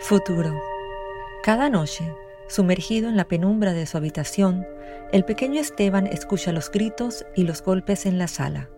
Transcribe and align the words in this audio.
Futuro. 0.00 0.60
Cada 1.42 1.70
noche, 1.70 2.14
sumergido 2.46 3.08
en 3.08 3.16
la 3.16 3.26
penumbra 3.26 3.72
de 3.72 3.86
su 3.86 3.96
habitación, 3.96 4.66
el 5.12 5.24
pequeño 5.24 5.60
Esteban 5.60 6.06
escucha 6.06 6.52
los 6.52 6.70
gritos 6.70 7.24
y 7.34 7.44
los 7.44 7.62
golpes 7.62 8.04
en 8.04 8.18
la 8.18 8.28
sala. 8.28 8.68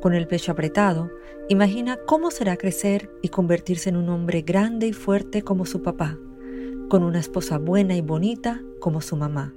Con 0.00 0.14
el 0.14 0.26
pecho 0.26 0.52
apretado, 0.52 1.10
imagina 1.48 1.98
cómo 2.06 2.30
será 2.30 2.56
crecer 2.56 3.10
y 3.20 3.28
convertirse 3.28 3.90
en 3.90 3.96
un 3.96 4.08
hombre 4.08 4.42
grande 4.42 4.86
y 4.86 4.92
fuerte 4.94 5.42
como 5.42 5.66
su 5.66 5.82
papá, 5.82 6.16
con 6.88 7.02
una 7.02 7.18
esposa 7.18 7.58
buena 7.58 7.94
y 7.94 8.00
bonita 8.00 8.62
como 8.80 9.02
su 9.02 9.16
mamá. 9.16 9.52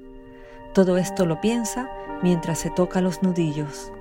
Todo 0.74 0.98
esto 0.98 1.26
lo 1.26 1.40
piensa 1.40 1.90
mientras 2.24 2.60
se 2.60 2.72
toca 2.72 3.00
los 3.00 3.24
nudillos. 3.24 3.92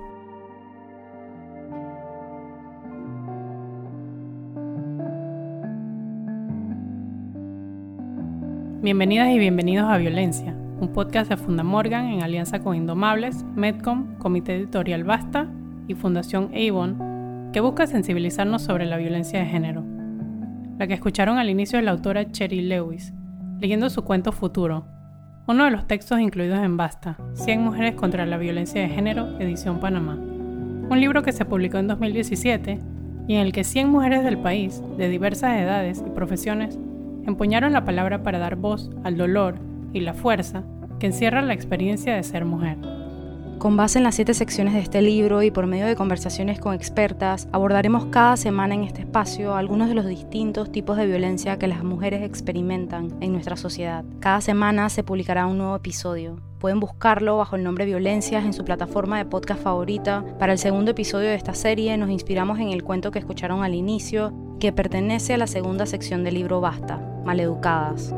Bienvenidas 8.89 9.29
y 9.29 9.37
bienvenidos 9.37 9.87
a 9.87 9.97
Violencia, 9.97 10.51
un 10.79 10.91
podcast 10.91 11.29
de 11.29 11.37
Funda 11.37 11.61
Morgan 11.61 12.07
en 12.07 12.23
alianza 12.23 12.57
con 12.57 12.75
Indomables, 12.75 13.45
Medcom, 13.55 14.17
Comité 14.17 14.55
Editorial 14.55 15.03
Basta 15.03 15.47
y 15.87 15.93
Fundación 15.93 16.49
Avon, 16.55 17.51
que 17.53 17.59
busca 17.59 17.85
sensibilizarnos 17.85 18.63
sobre 18.63 18.87
la 18.87 18.97
violencia 18.97 19.41
de 19.41 19.45
género. 19.45 19.85
La 20.79 20.87
que 20.87 20.95
escucharon 20.95 21.37
al 21.37 21.51
inicio 21.51 21.77
es 21.77 21.85
la 21.85 21.91
autora 21.91 22.31
Cherry 22.31 22.61
Lewis, 22.61 23.13
leyendo 23.59 23.91
su 23.91 24.03
cuento 24.03 24.31
Futuro, 24.31 24.87
uno 25.45 25.65
de 25.65 25.69
los 25.69 25.85
textos 25.85 26.19
incluidos 26.19 26.57
en 26.57 26.75
Basta, 26.75 27.15
100 27.33 27.61
mujeres 27.61 27.93
contra 27.93 28.25
la 28.25 28.37
violencia 28.37 28.81
de 28.81 28.89
género, 28.89 29.39
edición 29.39 29.79
Panamá. 29.79 30.15
Un 30.15 30.99
libro 30.99 31.21
que 31.21 31.31
se 31.31 31.45
publicó 31.45 31.77
en 31.77 31.89
2017 31.89 32.79
y 33.27 33.35
en 33.35 33.41
el 33.41 33.51
que 33.51 33.63
100 33.63 33.87
mujeres 33.87 34.23
del 34.23 34.39
país, 34.39 34.81
de 34.97 35.09
diversas 35.09 35.59
edades 35.61 36.03
y 36.03 36.09
profesiones, 36.09 36.79
empuñaron 37.25 37.73
la 37.73 37.85
palabra 37.85 38.23
para 38.23 38.39
dar 38.39 38.55
voz 38.55 38.89
al 39.03 39.17
dolor 39.17 39.55
y 39.93 40.01
la 40.01 40.13
fuerza 40.13 40.63
que 40.99 41.07
encierra 41.07 41.41
la 41.41 41.53
experiencia 41.53 42.15
de 42.15 42.23
ser 42.23 42.45
mujer. 42.45 42.77
Con 43.59 43.75
base 43.75 43.97
en 43.97 44.05
las 44.05 44.15
siete 44.15 44.33
secciones 44.33 44.73
de 44.73 44.79
este 44.79 45.01
libro 45.01 45.43
y 45.43 45.51
por 45.51 45.67
medio 45.67 45.85
de 45.85 45.97
conversaciones 45.97 46.61
con 46.61 46.73
expertas, 46.73 47.49
abordaremos 47.51 48.05
cada 48.05 48.37
semana 48.37 48.73
en 48.73 48.85
este 48.85 49.01
espacio 49.01 49.53
algunos 49.53 49.89
de 49.89 49.95
los 49.95 50.05
distintos 50.05 50.71
tipos 50.71 50.95
de 50.95 51.05
violencia 51.05 51.59
que 51.59 51.67
las 51.67 51.83
mujeres 51.83 52.23
experimentan 52.23 53.17
en 53.19 53.33
nuestra 53.33 53.57
sociedad. 53.57 54.05
Cada 54.21 54.39
semana 54.39 54.87
se 54.87 55.03
publicará 55.03 55.45
un 55.45 55.57
nuevo 55.57 55.75
episodio. 55.75 56.39
Pueden 56.59 56.79
buscarlo 56.79 57.35
bajo 57.35 57.57
el 57.57 57.65
nombre 57.65 57.83
Violencias 57.83 58.45
en 58.45 58.53
su 58.53 58.63
plataforma 58.63 59.17
de 59.17 59.25
podcast 59.25 59.61
favorita. 59.61 60.23
Para 60.39 60.53
el 60.53 60.57
segundo 60.57 60.91
episodio 60.91 61.27
de 61.27 61.35
esta 61.35 61.53
serie 61.53 61.97
nos 61.97 62.09
inspiramos 62.09 62.59
en 62.59 62.69
el 62.69 62.85
cuento 62.85 63.11
que 63.11 63.19
escucharon 63.19 63.63
al 63.63 63.75
inicio, 63.75 64.31
que 64.61 64.71
pertenece 64.71 65.33
a 65.33 65.37
la 65.37 65.47
segunda 65.47 65.85
sección 65.85 66.23
del 66.23 66.35
libro 66.35 66.61
Basta, 66.61 66.97
Maleducadas. 67.25 68.15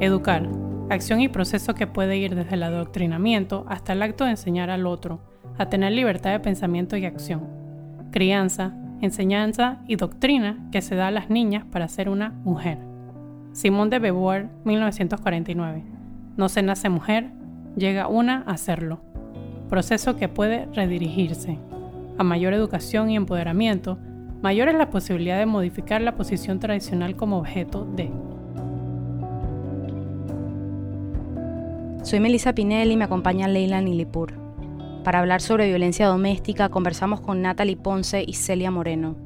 Educar. 0.00 0.63
Acción 0.90 1.22
y 1.22 1.28
proceso 1.28 1.74
que 1.74 1.86
puede 1.86 2.18
ir 2.18 2.34
desde 2.34 2.56
el 2.56 2.62
adoctrinamiento 2.62 3.64
hasta 3.68 3.94
el 3.94 4.02
acto 4.02 4.24
de 4.24 4.30
enseñar 4.30 4.68
al 4.68 4.86
otro, 4.86 5.20
a 5.56 5.70
tener 5.70 5.92
libertad 5.92 6.32
de 6.32 6.40
pensamiento 6.40 6.96
y 6.96 7.06
acción. 7.06 7.48
Crianza, 8.10 8.74
enseñanza 9.00 9.78
y 9.88 9.96
doctrina 9.96 10.68
que 10.70 10.82
se 10.82 10.94
da 10.94 11.08
a 11.08 11.10
las 11.10 11.30
niñas 11.30 11.64
para 11.64 11.88
ser 11.88 12.10
una 12.10 12.30
mujer. 12.44 12.78
Simón 13.52 13.88
de 13.88 13.98
Beauvoir, 13.98 14.50
1949. 14.64 15.84
No 16.36 16.48
se 16.50 16.62
nace 16.62 16.90
mujer, 16.90 17.30
llega 17.76 18.08
una 18.08 18.42
a 18.46 18.58
serlo. 18.58 19.00
Proceso 19.70 20.16
que 20.16 20.28
puede 20.28 20.66
redirigirse. 20.74 21.58
A 22.18 22.24
mayor 22.24 22.52
educación 22.52 23.10
y 23.10 23.16
empoderamiento, 23.16 23.98
mayor 24.42 24.68
es 24.68 24.74
la 24.74 24.90
posibilidad 24.90 25.38
de 25.38 25.46
modificar 25.46 26.02
la 26.02 26.14
posición 26.14 26.60
tradicional 26.60 27.16
como 27.16 27.38
objeto 27.38 27.84
de. 27.84 28.10
Soy 32.04 32.20
Melissa 32.20 32.54
Pinelli 32.54 32.92
y 32.92 32.96
me 32.98 33.04
acompaña 33.04 33.48
Leila 33.48 33.80
Nilipur. 33.80 34.34
Para 35.04 35.20
hablar 35.20 35.40
sobre 35.40 35.68
violencia 35.68 36.06
doméstica 36.06 36.68
conversamos 36.68 37.22
con 37.22 37.40
Natalie 37.40 37.78
Ponce 37.78 38.22
y 38.26 38.34
Celia 38.34 38.70
Moreno. 38.70 39.16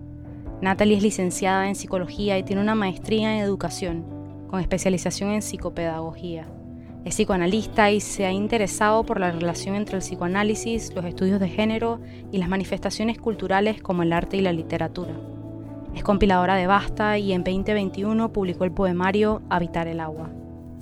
Natalie 0.62 0.96
es 0.96 1.02
licenciada 1.02 1.66
en 1.66 1.74
psicología 1.74 2.38
y 2.38 2.44
tiene 2.44 2.62
una 2.62 2.76
maestría 2.76 3.34
en 3.34 3.42
educación, 3.42 4.04
con 4.48 4.60
especialización 4.60 5.30
en 5.30 5.42
psicopedagogía. 5.42 6.46
Es 7.04 7.16
psicoanalista 7.16 7.90
y 7.90 7.98
se 7.98 8.26
ha 8.26 8.30
interesado 8.30 9.02
por 9.02 9.18
la 9.18 9.32
relación 9.32 9.74
entre 9.74 9.96
el 9.96 10.02
psicoanálisis, 10.02 10.94
los 10.94 11.04
estudios 11.04 11.40
de 11.40 11.48
género 11.48 11.98
y 12.30 12.38
las 12.38 12.48
manifestaciones 12.48 13.18
culturales 13.18 13.82
como 13.82 14.04
el 14.04 14.12
arte 14.12 14.36
y 14.36 14.40
la 14.40 14.52
literatura. 14.52 15.14
Es 15.96 16.04
compiladora 16.04 16.54
de 16.54 16.68
Basta 16.68 17.18
y 17.18 17.32
en 17.32 17.42
2021 17.42 18.32
publicó 18.32 18.62
el 18.62 18.70
poemario 18.70 19.42
Habitar 19.50 19.88
el 19.88 19.98
agua. 19.98 20.30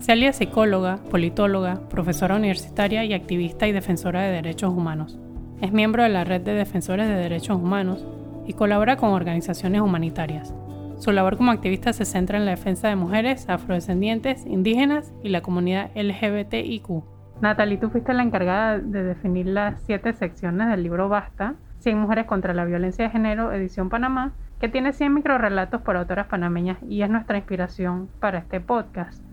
Celia 0.00 0.30
es 0.30 0.36
psicóloga, 0.36 0.98
politóloga, 1.10 1.80
profesora 1.88 2.36
universitaria 2.36 3.04
y 3.04 3.12
activista 3.12 3.66
y 3.66 3.72
defensora 3.72 4.22
de 4.22 4.32
derechos 4.32 4.72
humanos. 4.72 5.18
Es 5.60 5.72
miembro 5.72 6.02
de 6.02 6.10
la 6.10 6.22
Red 6.22 6.42
de 6.42 6.52
Defensores 6.52 7.08
de 7.08 7.14
Derechos 7.14 7.56
Humanos 7.56 8.06
y 8.46 8.52
colabora 8.52 8.96
con 8.96 9.10
organizaciones 9.10 9.80
humanitarias. 9.80 10.54
Su 10.98 11.12
labor 11.12 11.36
como 11.36 11.50
activista 11.50 11.92
se 11.92 12.04
centra 12.04 12.38
en 12.38 12.44
la 12.44 12.52
defensa 12.52 12.88
de 12.88 12.96
mujeres, 12.96 13.48
afrodescendientes, 13.48 14.46
indígenas 14.46 15.12
y 15.22 15.30
la 15.30 15.40
comunidad 15.40 15.90
LGBTIQ. 15.94 17.04
Natalie, 17.40 17.78
tú 17.78 17.90
fuiste 17.90 18.14
la 18.14 18.22
encargada 18.22 18.78
de 18.78 19.02
definir 19.02 19.46
las 19.46 19.80
siete 19.82 20.12
secciones 20.12 20.68
del 20.68 20.82
libro 20.82 21.08
Basta, 21.08 21.54
100 21.80 21.98
mujeres 21.98 22.26
contra 22.26 22.54
la 22.54 22.64
violencia 22.64 23.04
de 23.04 23.10
género, 23.10 23.52
edición 23.52 23.88
Panamá, 23.88 24.32
que 24.60 24.68
tiene 24.68 24.92
100 24.92 25.12
microrelatos 25.12 25.82
por 25.82 25.96
autoras 25.96 26.28
panameñas 26.28 26.78
y 26.88 27.02
es 27.02 27.10
nuestra 27.10 27.36
inspiración 27.36 28.08
para 28.20 28.38
este 28.38 28.60
podcast. 28.60 29.25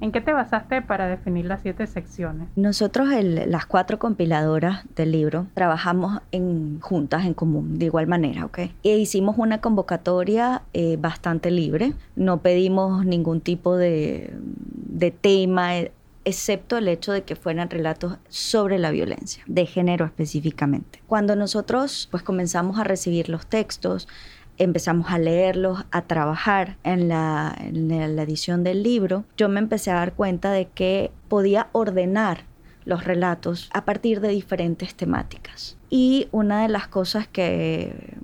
¿En 0.00 0.12
qué 0.12 0.20
te 0.20 0.32
basaste 0.32 0.82
para 0.82 1.06
definir 1.06 1.46
las 1.46 1.62
siete 1.62 1.86
secciones? 1.86 2.48
Nosotros, 2.56 3.08
las 3.22 3.66
cuatro 3.66 3.98
compiladoras 3.98 4.84
del 4.96 5.12
libro, 5.12 5.46
trabajamos 5.54 6.20
en 6.32 6.80
juntas, 6.80 7.24
en 7.24 7.34
común, 7.34 7.78
de 7.78 7.86
igual 7.86 8.06
manera, 8.06 8.44
¿ok? 8.44 8.58
E 8.82 8.96
hicimos 8.98 9.36
una 9.38 9.60
convocatoria 9.60 10.62
eh, 10.72 10.96
bastante 10.98 11.50
libre. 11.50 11.94
No 12.16 12.40
pedimos 12.40 13.06
ningún 13.06 13.40
tipo 13.40 13.76
de, 13.76 14.34
de 14.40 15.10
tema, 15.10 15.78
eh, 15.78 15.92
excepto 16.24 16.78
el 16.78 16.88
hecho 16.88 17.12
de 17.12 17.22
que 17.22 17.36
fueran 17.36 17.70
relatos 17.70 18.16
sobre 18.28 18.78
la 18.78 18.90
violencia, 18.90 19.44
de 19.46 19.66
género 19.66 20.04
específicamente. 20.04 21.02
Cuando 21.06 21.36
nosotros 21.36 22.08
pues 22.10 22.22
comenzamos 22.22 22.78
a 22.78 22.84
recibir 22.84 23.28
los 23.28 23.46
textos, 23.46 24.08
empezamos 24.58 25.10
a 25.10 25.18
leerlos, 25.18 25.84
a 25.90 26.02
trabajar 26.02 26.76
en 26.84 27.08
la, 27.08 27.56
edición 27.58 28.64
del 28.64 28.82
libro, 28.82 29.24
yo 29.36 29.48
me 29.48 29.60
empecé 29.60 29.90
a 29.90 29.94
dar 29.94 30.14
cuenta 30.14 30.52
de 30.52 30.66
que 30.66 31.10
podía 31.28 31.68
ordenar 31.72 32.44
los 32.84 33.04
relatos 33.04 33.70
a 33.72 33.84
partir 33.84 34.20
de 34.20 34.28
diferentes 34.28 34.94
temáticas. 34.94 35.76
Y 35.88 36.28
una 36.32 36.62
de 36.62 36.68
las 36.68 36.86
cosas 36.86 37.26
que, 37.26 38.16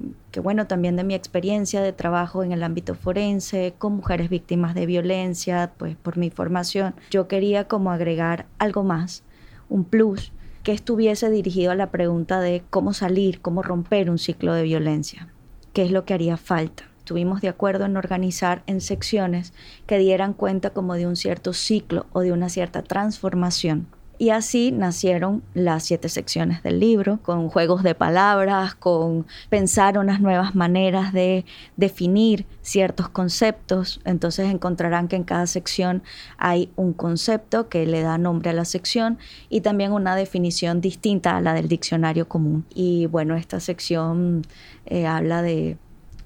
bueno, 0.43 0.67
también 0.67 0.97
de 0.97 1.05
mi 1.05 1.15
experiencia 1.15 1.81
de 1.83 1.93
trabajo 1.93 2.43
en 2.43 2.53
el 2.53 2.63
ámbito 2.63 2.95
forense, 2.95 3.75
con 3.79 3.97
mujeres 3.97 4.29
víctimas 4.29 4.75
de 4.75 4.87
violencia, 4.87 5.73
pues 5.79 5.97
por 5.97 6.19
mi 6.19 6.31
formación, 6.31 6.95
yo 7.11 7.27
quería 7.27 7.69
como 7.69 7.91
agregar 7.91 8.47
algo 8.59 8.83
más, 8.85 9.23
un 9.69 9.85
plus, 9.85 10.33
que 10.63 10.73
estuviese 10.73 11.31
dirigido 11.31 11.71
a 11.71 11.75
la 11.75 11.91
pregunta 11.91 12.41
de 12.41 12.63
cómo 12.69 12.93
salir, 12.93 13.41
cómo 13.41 13.63
romper 13.63 14.11
un 14.11 14.19
ciclo 14.19 14.53
de 14.53 14.65
violencia 14.65 15.29
qué 15.73 15.83
es 15.83 15.91
lo 15.91 16.05
que 16.05 16.15
haría 16.15 16.37
falta. 16.37 16.85
Estuvimos 16.99 17.41
de 17.41 17.49
acuerdo 17.49 17.87
en 17.87 17.97
organizar 17.97 18.63
en 18.67 18.81
secciones 18.81 19.53
que 19.87 19.99
dieran 19.99 20.33
cuenta 20.33 20.71
como 20.71 20.95
de 20.95 21.07
un 21.07 21.17
cierto 21.17 21.53
ciclo 21.53 22.07
o 22.13 22.21
de 22.21 22.33
una 22.33 22.49
cierta 22.49 22.83
transformación 22.83 23.89
y 24.21 24.29
así 24.29 24.71
nacieron 24.71 25.43
las 25.55 25.85
siete 25.85 26.11
secciones 26.11 26.63
del 26.63 26.79
libro, 26.79 27.21
con 27.23 27.49
juegos 27.49 27.83
de 27.83 27.95
palabras, 27.95 28.75
con 28.75 29.27
pensar 29.49 29.97
unas 29.97 30.21
nuevas 30.21 30.55
maneras 30.55 31.15
de 31.15 31.47
definir 31.79 32.45
ciertos 32.61 33.09
conceptos. 33.09 34.03
Entonces 34.05 34.53
encontrarán 34.53 35.09
que 35.09 35.17
en 35.17 35.25
cada 35.25 35.47
sección 35.47 36.03
hay 36.37 36.71
un 36.77 36.93
concepto 36.93 37.71
que 37.71 37.87
le 37.87 38.03
da 38.03 38.19
nombre 38.19 38.51
a 38.51 38.53
la 38.53 38.67
sección 38.67 39.17
y 39.49 39.63
también 39.63 39.91
una 39.91 40.15
definición 40.15 40.83
distinta 40.83 41.39
a 41.39 41.41
la 41.41 41.55
del 41.55 41.69
diccionario 41.69 42.29
común. 42.29 42.67
Y 42.75 43.07
bueno, 43.07 43.37
esta 43.37 43.59
sección 43.59 44.43
eh, 44.85 45.07
habla 45.07 45.41
de 45.41 45.79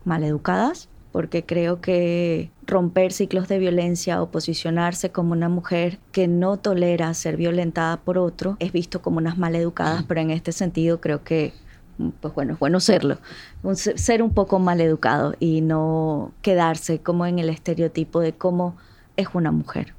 maleducadas, 0.05 0.89
porque 1.15 1.45
creo 1.45 1.81
que 1.81 2.51
romper 2.67 3.13
ciclos 3.13 3.47
de 3.47 3.61
violencia 3.61 4.21
o 4.21 4.33
posicionarse 4.33 5.13
como 5.13 5.31
una 5.31 5.49
mujer 5.49 6.01
que 6.11 6.27
no 6.27 6.57
tolera 6.57 7.15
ser 7.15 7.37
violentada 7.37 7.99
por 7.99 8.19
otro 8.19 8.57
es 8.59 8.73
visto 8.73 9.01
como 9.01 9.19
unas 9.19 9.39
maleducadas, 9.39 10.03
pero 10.09 10.21
en 10.21 10.33
este 10.33 10.51
sentido 10.51 11.01
creo 11.01 11.23
que 11.23 11.53
pues 12.21 12.35
bueno, 12.35 12.55
es 12.55 12.59
bueno 12.59 12.81
serlo, 12.81 13.19
ser 13.75 14.25
un 14.25 14.35
poco 14.35 14.59
maleducado 14.59 15.37
y 15.39 15.61
no 15.61 16.33
quedarse 16.43 16.99
como 16.99 17.27
en 17.27 17.39
el 17.39 17.49
estereotipo 17.49 18.19
de 18.19 18.33
cómo 18.33 18.75
es 19.17 19.29
una 19.35 19.53
mujer. 19.53 19.95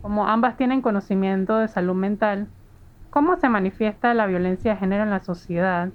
Como 0.00 0.26
ambas 0.26 0.56
tienen 0.56 0.80
conocimiento 0.80 1.58
de 1.58 1.68
salud 1.68 1.96
mental, 1.96 2.46
¿cómo 3.10 3.36
se 3.36 3.50
manifiesta 3.50 4.14
la 4.14 4.24
violencia 4.24 4.72
de 4.72 4.78
género 4.78 5.02
en 5.02 5.10
la 5.10 5.22
sociedad 5.22 5.90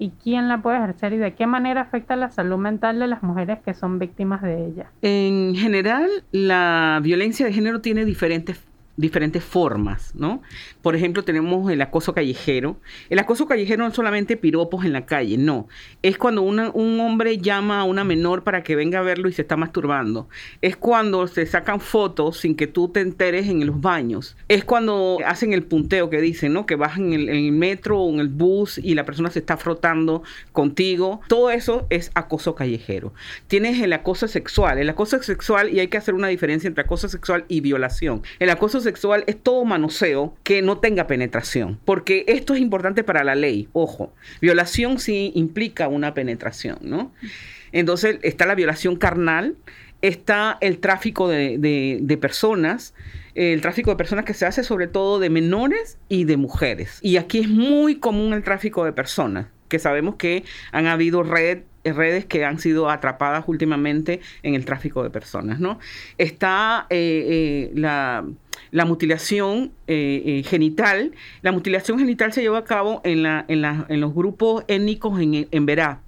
y 0.00 0.12
quién 0.22 0.48
la 0.48 0.62
puede 0.62 0.78
ejercer 0.78 1.12
y 1.12 1.18
de 1.18 1.34
qué 1.34 1.46
manera 1.46 1.82
afecta 1.82 2.16
la 2.16 2.30
salud 2.30 2.56
mental 2.56 2.98
de 2.98 3.06
las 3.06 3.22
mujeres 3.22 3.58
que 3.62 3.74
son 3.74 3.98
víctimas 3.98 4.40
de 4.40 4.66
ella? 4.66 4.90
En 5.02 5.54
general, 5.54 6.08
la 6.32 7.00
violencia 7.02 7.44
de 7.44 7.52
género 7.52 7.82
tiene 7.82 8.06
diferentes 8.06 8.56
diferentes 8.96 9.42
formas, 9.42 10.14
¿no? 10.14 10.42
Por 10.82 10.94
ejemplo, 10.94 11.24
tenemos 11.24 11.70
el 11.70 11.80
acoso 11.80 12.12
callejero. 12.12 12.76
El 13.08 13.18
acoso 13.18 13.46
callejero 13.46 13.82
no 13.82 13.88
es 13.88 13.94
solamente 13.94 14.36
piropos 14.36 14.84
en 14.84 14.92
la 14.92 15.06
calle, 15.06 15.38
no. 15.38 15.68
Es 16.02 16.18
cuando 16.18 16.42
un 16.42 17.00
hombre 17.00 17.38
llama 17.38 17.80
a 17.80 17.84
una 17.84 18.04
menor 18.04 18.44
para 18.44 18.62
que 18.62 18.76
venga 18.76 18.98
a 18.98 19.02
verlo 19.02 19.28
y 19.28 19.32
se 19.32 19.42
está 19.42 19.56
masturbando. 19.56 20.28
Es 20.60 20.76
cuando 20.76 21.26
se 21.26 21.46
sacan 21.46 21.80
fotos 21.80 22.38
sin 22.38 22.54
que 22.54 22.66
tú 22.66 22.88
te 22.88 23.00
enteres 23.00 23.48
en 23.48 23.66
los 23.66 23.80
baños. 23.80 24.36
Es 24.48 24.64
cuando 24.64 25.18
hacen 25.24 25.52
el 25.52 25.62
punteo 25.62 26.10
que 26.10 26.20
dicen, 26.20 26.52
¿no? 26.52 26.66
Que 26.66 26.76
bajan 26.76 27.12
en 27.12 27.28
el, 27.28 27.52
metro 27.52 28.00
o 28.00 28.12
en 28.12 28.20
el 28.20 28.28
bus 28.28 28.78
y 28.78 28.94
la 28.94 29.04
persona 29.04 29.30
se 29.30 29.38
está 29.38 29.56
frotando 29.56 30.22
contigo. 30.52 31.20
Todo 31.28 31.50
eso 31.50 31.86
es 31.90 32.10
acoso 32.14 32.54
callejero. 32.54 33.12
Tienes 33.46 33.80
el 33.80 33.92
acoso 33.92 34.28
sexual. 34.28 34.78
El 34.78 34.88
acoso 34.88 35.22
sexual, 35.22 35.70
y 35.70 35.80
hay 35.80 35.88
que 35.88 35.96
hacer 35.96 36.14
una 36.14 36.28
diferencia 36.28 36.68
entre 36.68 36.82
acoso 36.82 37.08
sexual 37.08 37.44
y 37.48 37.60
violación. 37.60 38.22
El 38.38 38.50
acoso 38.50 38.80
es 39.26 39.42
todo 39.42 39.64
manoseo 39.64 40.34
que 40.42 40.62
no 40.62 40.78
tenga 40.78 41.06
penetración, 41.06 41.78
porque 41.84 42.24
esto 42.28 42.54
es 42.54 42.60
importante 42.60 43.04
para 43.04 43.24
la 43.24 43.34
ley, 43.34 43.68
ojo, 43.72 44.12
violación 44.40 44.98
sí 44.98 45.32
implica 45.34 45.88
una 45.88 46.14
penetración, 46.14 46.78
¿no? 46.82 47.12
Entonces 47.72 48.18
está 48.22 48.46
la 48.46 48.54
violación 48.54 48.96
carnal, 48.96 49.56
está 50.02 50.58
el 50.60 50.78
tráfico 50.78 51.28
de, 51.28 52.18
personas, 52.20 52.94
el 53.34 53.60
tráfico 53.60 53.90
de 53.90 53.96
personas 53.96 54.24
que 54.24 54.34
se 54.34 54.46
hace 54.46 54.64
sobre 54.64 54.86
todo 54.86 55.18
de 55.18 55.30
menores 55.30 55.98
y 56.08 56.24
de 56.24 56.36
mujeres. 56.36 56.98
Y 57.02 57.16
aquí 57.16 57.38
es 57.38 57.48
muy 57.48 57.96
común 57.96 58.32
el 58.32 58.42
tráfico 58.42 58.84
de 58.84 58.92
personas, 58.92 59.46
que 59.68 59.78
sabemos 59.78 60.16
que 60.16 60.44
han 60.72 60.86
habido 60.86 61.22
red 61.22 61.60
redes 61.84 62.24
que 62.24 62.44
han 62.44 62.58
sido 62.58 62.90
atrapadas 62.90 63.44
últimamente 63.46 64.20
en 64.42 64.54
el 64.54 64.64
tráfico 64.64 65.02
de 65.02 65.10
personas, 65.10 65.60
¿no? 65.60 65.78
Está 66.18 66.86
eh, 66.90 67.26
eh, 67.28 67.72
la 67.74 68.24
la 68.72 68.84
mutilación 68.84 69.72
eh, 69.88 70.42
genital. 70.46 71.12
La 71.42 71.50
mutilación 71.50 71.98
genital 71.98 72.32
se 72.32 72.40
lleva 72.40 72.58
a 72.58 72.64
cabo 72.64 73.00
en, 73.04 73.24
la, 73.24 73.44
en, 73.48 73.62
la, 73.62 73.84
en 73.88 74.00
los 74.00 74.14
grupos 74.14 74.64
étnicos 74.68 75.20
en, 75.20 75.48
en 75.50 75.66
Verá. 75.66 76.02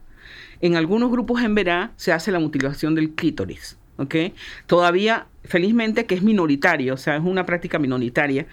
En 0.61 0.77
algunos 0.77 1.11
grupos 1.11 1.43
en 1.43 1.57
Verá 1.57 1.93
se 1.97 2.13
hace 2.13 2.31
la 2.31 2.39
mutilación 2.39 2.95
del 2.95 3.15
clítoris. 3.15 3.79
¿okay? 3.97 4.35
Todavía, 4.67 5.27
felizmente, 5.45 6.07
que 6.07 6.15
es 6.15 6.23
minoritario, 6.23 6.95
o 6.95 6.97
sea, 6.97 7.17
es 7.17 7.23
una 7.23 7.47
práctica 7.47 7.79
minoritaria, 7.79 8.47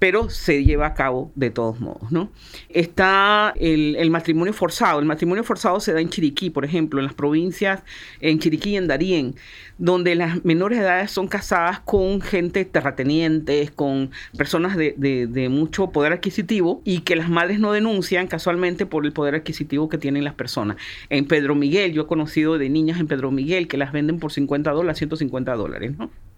pero 0.00 0.30
se 0.30 0.64
lleva 0.64 0.86
a 0.86 0.94
cabo 0.94 1.30
de 1.34 1.50
todos 1.50 1.78
modos, 1.78 2.10
¿no? 2.10 2.32
Está 2.70 3.52
el, 3.60 4.10
matrimonio 4.10 4.54
forzado. 4.54 4.98
El 4.98 5.04
matrimonio 5.04 5.44
forzado 5.44 5.78
se 5.78 5.92
da 5.92 6.00
en 6.00 6.08
Chiriquí, 6.08 6.48
por 6.48 6.64
ejemplo, 6.64 7.00
en 7.00 7.04
las 7.04 7.12
provincias, 7.12 7.82
en 8.22 8.38
Chiriquí 8.38 8.70
y 8.70 8.76
en 8.78 8.88
Darién, 8.88 9.34
donde 9.76 10.14
las 10.14 10.42
menores 10.42 10.78
edades 10.78 11.10
son 11.10 11.28
casadas 11.28 11.80
con 11.80 12.22
gente 12.22 12.64
terratenientes, 12.64 13.70
con 13.72 14.10
personas 14.38 14.74
de, 14.74 15.48
mucho 15.50 15.88
poder 15.88 16.14
adquisitivo 16.14 16.80
y 16.82 17.00
que 17.00 17.14
las 17.14 17.28
madres 17.28 17.60
no 17.60 17.72
denuncian 17.72 18.26
casualmente 18.26 18.86
por 18.86 19.04
el 19.04 19.12
poder 19.12 19.34
adquisitivo 19.34 19.90
que 19.90 19.98
tienen 19.98 20.24
las 20.24 20.34
personas. 20.34 20.78
En 21.10 21.26
Pedro 21.26 21.54
Miguel, 21.54 21.92
yo 21.92 22.02
he 22.02 22.06
conocido 22.06 22.56
de 22.56 22.70
niñas 22.70 23.00
en 23.00 23.06
Pedro 23.06 23.30
Miguel 23.30 23.68
que 23.68 23.76
las 23.76 23.92
venden 23.92 24.18
por 24.18 24.32
50 24.32 24.70
dólares, 24.70 24.96
150 24.96 25.54
dólares. 25.56 25.92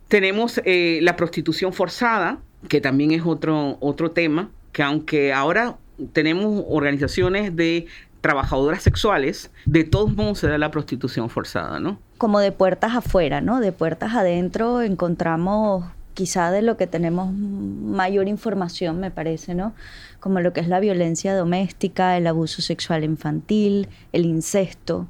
Tenemos 0.09 0.61
eh, 0.65 0.99
la 1.03 1.15
prostitución 1.15 1.73
forzada, 1.73 2.41
que 2.69 2.81
también 2.81 3.13
es 3.13 3.23
otro, 3.25 3.77
otro 3.81 4.11
tema, 4.11 4.51
que 4.73 4.83
aunque 4.83 5.33
ahora 5.33 5.77
tenemos 6.13 6.65
organizaciones 6.69 7.55
de 7.55 7.87
trabajadoras 8.21 8.83
sexuales, 8.83 9.51
de 9.67 9.85
todos 9.85 10.15
modos 10.15 10.39
se 10.39 10.49
da 10.49 10.57
la 10.57 10.71
prostitución 10.71 11.29
forzada, 11.29 11.81
¿no? 11.81 11.99
Como 12.19 12.39
de 12.39 12.53
puertas 12.53 12.95
afuera, 12.95 13.41
¿no? 13.41 13.61
De 13.61 13.73
puertas 13.73 14.15
adentro 14.15 14.81
encontramos 14.81 15.85
quizá 16.15 16.51
de 16.51 16.63
lo 16.63 16.77
que 16.77 16.87
tenemos 16.87 17.33
mayor 17.33 18.29
información, 18.29 19.01
me 19.01 19.11
parece, 19.11 19.55
¿no? 19.55 19.75
Como 20.21 20.41
lo 20.41 20.53
que 20.53 20.61
es 20.61 20.69
la 20.69 20.79
violencia 20.79 21.35
doméstica, 21.35 22.17
el 22.17 22.27
abuso 22.27 22.63
sexual 22.63 23.03
infantil, 23.03 23.89
el 24.13 24.25
incesto, 24.25 25.09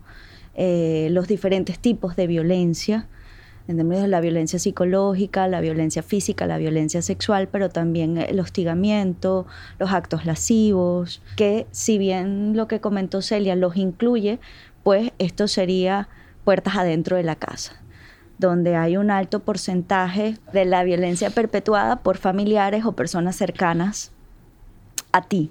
eh, 0.54 1.08
los 1.10 1.28
diferentes 1.28 1.78
tipos 1.78 2.16
de 2.16 2.26
violencia 2.26 3.06
entendemos 3.68 4.08
la 4.08 4.20
violencia 4.20 4.58
psicológica, 4.58 5.48
la 5.48 5.60
violencia 5.60 6.02
física, 6.02 6.46
la 6.46 6.58
violencia 6.58 7.02
sexual, 7.02 7.48
pero 7.48 7.68
también 7.68 8.18
el 8.18 8.40
hostigamiento, 8.40 9.46
los 9.78 9.92
actos 9.92 10.26
lascivos, 10.26 11.22
que 11.36 11.66
si 11.70 11.98
bien 11.98 12.56
lo 12.56 12.68
que 12.68 12.80
comentó 12.80 13.22
Celia 13.22 13.56
los 13.56 13.76
incluye, 13.76 14.40
pues 14.82 15.12
esto 15.18 15.48
sería 15.48 16.08
puertas 16.44 16.76
adentro 16.76 17.16
de 17.16 17.22
la 17.22 17.36
casa 17.36 17.82
donde 18.38 18.76
hay 18.76 18.96
un 18.96 19.10
alto 19.10 19.40
porcentaje 19.40 20.36
de 20.52 20.64
la 20.64 20.82
violencia 20.82 21.30
perpetuada 21.30 22.00
por 22.02 22.18
familiares 22.18 22.84
o 22.84 22.92
personas 22.92 23.36
cercanas 23.36 24.10
a 25.12 25.22
ti, 25.22 25.50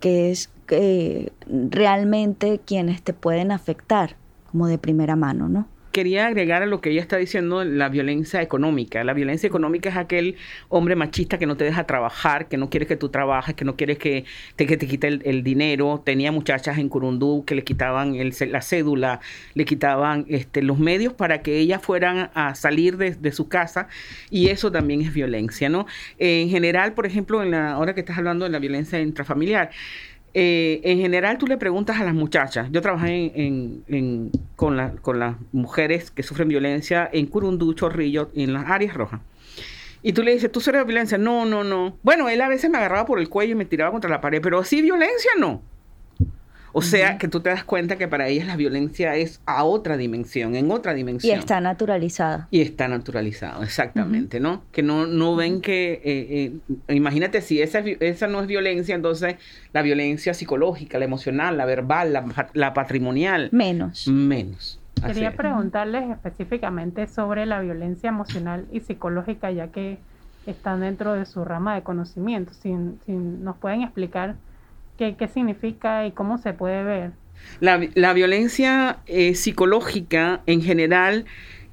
que 0.00 0.30
es 0.30 0.50
eh, 0.70 1.30
realmente 1.46 2.60
quienes 2.64 3.02
te 3.02 3.12
pueden 3.12 3.52
afectar 3.52 4.16
como 4.50 4.66
de 4.66 4.78
primera 4.78 5.16
mano, 5.16 5.48
¿no? 5.48 5.68
Quería 5.94 6.26
agregar 6.26 6.64
a 6.64 6.66
lo 6.66 6.80
que 6.80 6.90
ella 6.90 7.00
está 7.00 7.16
diciendo 7.18 7.62
la 7.62 7.88
violencia 7.88 8.42
económica. 8.42 9.04
La 9.04 9.14
violencia 9.14 9.46
económica 9.46 9.90
es 9.90 9.96
aquel 9.96 10.34
hombre 10.68 10.96
machista 10.96 11.38
que 11.38 11.46
no 11.46 11.56
te 11.56 11.62
deja 11.62 11.84
trabajar, 11.86 12.48
que 12.48 12.56
no 12.56 12.68
quiere 12.68 12.86
que 12.86 12.96
tú 12.96 13.10
trabajes, 13.10 13.54
que 13.54 13.64
no 13.64 13.76
quiere 13.76 13.96
que 13.96 14.24
te, 14.56 14.66
que 14.66 14.76
te 14.76 14.88
quite 14.88 15.06
el, 15.06 15.44
dinero. 15.44 16.02
Tenía 16.04 16.32
muchachas 16.32 16.78
en 16.78 16.88
Curundú 16.88 17.44
que 17.46 17.54
le 17.54 17.62
quitaban 17.62 18.16
la 18.18 18.60
cédula, 18.60 19.20
le 19.54 19.64
quitaban 19.64 20.26
este, 20.28 20.62
los 20.62 20.80
medios 20.80 21.12
para 21.12 21.42
que 21.42 21.58
ellas 21.58 21.80
fueran 21.80 22.28
a 22.34 22.56
salir 22.56 22.96
de, 22.96 23.32
su 23.32 23.48
casa 23.48 23.86
y 24.30 24.48
eso 24.48 24.72
también 24.72 25.00
es 25.00 25.14
violencia, 25.14 25.68
¿no? 25.68 25.86
En 26.18 26.48
general, 26.50 26.92
por 26.94 27.06
ejemplo, 27.06 27.42
en 27.42 27.52
la 27.52 27.78
hora 27.78 27.94
que 27.94 28.00
estás 28.00 28.18
hablando 28.18 28.44
de 28.44 28.50
la 28.50 28.58
violencia 28.58 29.00
intrafamiliar, 29.00 29.70
eh, 30.34 30.80
en 30.82 30.98
general 30.98 31.38
tú 31.38 31.46
le 31.46 31.56
preguntas 31.56 32.00
a 32.00 32.04
las 32.04 32.12
muchachas, 32.12 32.68
yo 32.72 32.82
trabajé 32.82 33.32
con, 34.56 34.76
las 34.76 35.36
mujeres 35.52 36.10
que 36.10 36.24
sufren 36.24 36.48
violencia 36.48 37.08
en 37.12 37.26
Curundú, 37.26 37.72
Chorrillo, 37.74 38.30
en 38.34 38.52
las 38.52 38.68
áreas 38.68 38.94
rojas. 38.94 39.20
Y 40.02 40.12
tú 40.12 40.22
le 40.22 40.34
dices, 40.34 40.50
¿tú 40.50 40.60
sufres 40.60 40.84
violencia? 40.84 41.16
No, 41.16 41.46
no, 41.46 41.64
no. 41.64 41.96
Bueno, 42.02 42.28
él 42.28 42.40
a 42.40 42.48
veces 42.48 42.68
me 42.68 42.76
agarraba 42.78 43.06
por 43.06 43.20
el 43.20 43.28
cuello 43.28 43.52
y 43.52 43.54
me 43.54 43.64
tiraba 43.64 43.92
contra 43.92 44.10
la 44.10 44.20
pared, 44.20 44.42
pero 44.42 44.62
sí 44.64 44.82
violencia 44.82 45.30
no. 45.38 45.62
O 46.76 46.82
sea, 46.82 47.18
que 47.18 47.28
tú 47.28 47.38
te 47.38 47.50
das 47.50 47.62
cuenta 47.62 47.96
que 47.96 48.08
para 48.08 48.26
ellas 48.26 48.48
la 48.48 48.56
violencia 48.56 49.14
es 49.14 49.40
a 49.46 49.62
otra 49.62 49.96
dimensión, 49.96 50.56
en 50.56 50.72
otra 50.72 50.92
dimensión. 50.92 51.36
Y 51.36 51.38
está 51.38 51.60
naturalizada. 51.60 52.48
Y 52.50 52.62
está 52.62 52.88
naturalizado, 52.88 53.62
exactamente, 53.62 54.40
¿no? 54.40 54.64
Que 54.72 54.82
no, 54.82 55.06
no 55.06 55.36
ven 55.36 55.60
que, 55.60 56.00
eh, 56.04 56.52
eh, 56.88 56.94
imagínate 56.94 57.42
si 57.42 57.62
esa, 57.62 57.78
esa 57.78 58.26
no 58.26 58.40
es 58.40 58.48
violencia, 58.48 58.96
entonces 58.96 59.36
la 59.72 59.82
violencia 59.82 60.34
psicológica, 60.34 60.98
la 60.98 61.04
emocional, 61.04 61.56
la 61.56 61.64
verbal, 61.64 62.12
la, 62.52 62.74
patrimonial. 62.74 63.50
Menos. 63.52 64.08
Menos. 64.08 64.80
Quería 65.06 65.36
preguntarles 65.36 66.10
específicamente 66.10 67.06
sobre 67.06 67.46
la 67.46 67.60
violencia 67.60 68.08
emocional 68.08 68.66
y 68.72 68.80
psicológica, 68.80 69.52
ya 69.52 69.68
que 69.68 69.98
están 70.44 70.80
dentro 70.80 71.12
de 71.12 71.24
su 71.24 71.44
rama 71.44 71.76
de 71.76 71.82
conocimiento. 71.82 72.52
Si, 72.52 72.74
si 73.06 73.12
nos 73.12 73.56
pueden 73.58 73.82
explicar 73.82 74.34
¿Qué, 74.96 75.16
significa 75.32 76.06
y 76.06 76.12
cómo 76.12 76.38
se 76.38 76.52
puede 76.52 76.82
ver? 76.84 77.12
La, 77.60 78.12
violencia 78.12 78.98
eh, 79.06 79.34
psicológica 79.34 80.42
en 80.46 80.62
general 80.62 81.24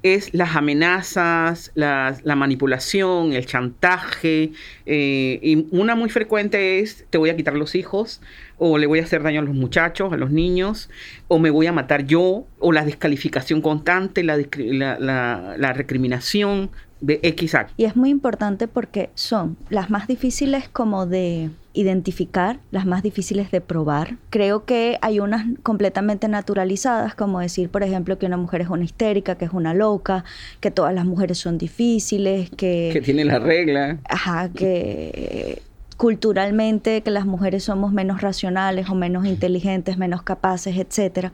es 0.02 0.34
las 0.34 0.56
amenazas, 0.56 1.70
la, 1.74 2.16
manipulación, 2.36 3.32
el 3.32 3.46
chantaje. 3.46 4.52
Eh, 4.86 5.38
y 5.42 5.66
una 5.70 5.94
muy 5.94 6.10
frecuente 6.10 6.80
es, 6.80 7.06
te 7.10 7.18
voy 7.18 7.30
a 7.30 7.36
quitar 7.36 7.54
los 7.54 7.74
hijos, 7.74 8.20
o 8.58 8.78
le 8.78 8.86
voy 8.86 8.98
a 8.98 9.04
hacer 9.04 9.22
daño 9.22 9.40
a 9.40 9.44
los 9.44 9.54
muchachos, 9.54 10.12
a 10.12 10.16
los 10.16 10.30
niños, 10.30 10.90
o 11.28 11.38
me 11.38 11.50
voy 11.50 11.66
a 11.66 11.72
matar 11.72 12.04
yo, 12.04 12.46
o 12.58 12.72
la 12.72 12.84
descalificación 12.84 13.60
constante, 13.60 14.24
la, 14.24 14.36
la, 14.56 15.56
la 15.56 15.72
recriminación 15.72 16.70
de 17.00 17.20
X 17.22 17.54
acto. 17.54 17.74
Y 17.76 17.84
es 17.84 17.96
muy 17.96 18.10
importante 18.10 18.68
porque 18.68 19.10
son 19.14 19.56
las 19.70 19.90
más 19.90 20.06
difíciles 20.06 20.68
como 20.68 21.06
de 21.06 21.50
identificar, 21.74 22.60
las 22.70 22.86
más 22.86 23.02
difíciles 23.02 23.50
de 23.50 23.60
probar. 23.60 24.16
Creo 24.30 24.64
que 24.64 24.98
hay 25.00 25.20
unas 25.20 25.46
completamente 25.62 26.28
naturalizadas, 26.28 27.14
como 27.14 27.40
decir, 27.40 27.70
por 27.70 27.82
ejemplo, 27.82 28.18
que 28.18 28.26
una 28.26 28.36
mujer 28.36 28.60
es 28.60 28.68
una 28.68 28.84
histérica, 28.84 29.36
que 29.36 29.46
es 29.46 29.52
una 29.52 29.74
loca, 29.74 30.24
que 30.60 30.70
todas 30.70 30.94
las 30.94 31.04
mujeres 31.04 31.38
son 31.38 31.58
difíciles, 31.58 32.50
que... 32.50 32.90
Que 32.92 33.00
tienen 33.00 33.28
la 33.28 33.38
regla. 33.38 33.98
Ajá, 34.08 34.50
que 34.50 35.62
culturalmente 35.96 37.02
que 37.02 37.12
las 37.12 37.26
mujeres 37.26 37.62
somos 37.62 37.92
menos 37.92 38.22
racionales 38.22 38.90
o 38.90 38.94
menos 38.96 39.24
inteligentes, 39.24 39.98
menos 39.98 40.22
capaces, 40.22 40.76
etcétera. 40.76 41.32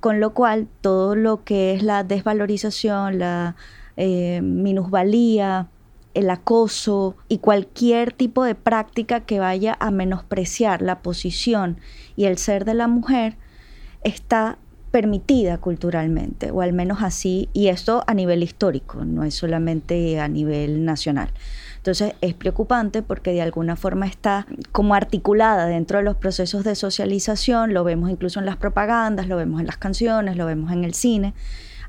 Con 0.00 0.20
lo 0.20 0.34
cual, 0.34 0.66
todo 0.80 1.14
lo 1.14 1.44
que 1.44 1.72
es 1.72 1.82
la 1.82 2.04
desvalorización, 2.04 3.18
la 3.18 3.56
eh, 3.96 4.40
minusvalía, 4.42 5.68
el 6.14 6.30
acoso 6.30 7.16
y 7.28 7.38
cualquier 7.38 8.12
tipo 8.12 8.44
de 8.44 8.54
práctica 8.54 9.20
que 9.20 9.40
vaya 9.40 9.76
a 9.80 9.90
menospreciar 9.90 10.82
la 10.82 11.00
posición 11.00 11.78
y 12.16 12.24
el 12.24 12.38
ser 12.38 12.64
de 12.64 12.74
la 12.74 12.88
mujer 12.88 13.36
está 14.04 14.58
permitida 14.92 15.56
culturalmente, 15.56 16.50
o 16.50 16.60
al 16.60 16.74
menos 16.74 17.02
así, 17.02 17.48
y 17.54 17.68
esto 17.68 18.04
a 18.06 18.12
nivel 18.12 18.42
histórico, 18.42 19.04
no 19.04 19.24
es 19.24 19.34
solamente 19.34 20.20
a 20.20 20.28
nivel 20.28 20.84
nacional. 20.84 21.30
Entonces 21.78 22.12
es 22.20 22.34
preocupante 22.34 23.02
porque 23.02 23.32
de 23.32 23.42
alguna 23.42 23.74
forma 23.74 24.06
está 24.06 24.46
como 24.70 24.94
articulada 24.94 25.66
dentro 25.66 25.98
de 25.98 26.04
los 26.04 26.16
procesos 26.16 26.62
de 26.62 26.76
socialización, 26.76 27.72
lo 27.72 27.84
vemos 27.84 28.10
incluso 28.10 28.38
en 28.38 28.46
las 28.46 28.56
propagandas, 28.56 29.26
lo 29.26 29.36
vemos 29.36 29.60
en 29.60 29.66
las 29.66 29.78
canciones, 29.78 30.36
lo 30.36 30.44
vemos 30.46 30.70
en 30.70 30.84
el 30.84 30.92
cine, 30.94 31.32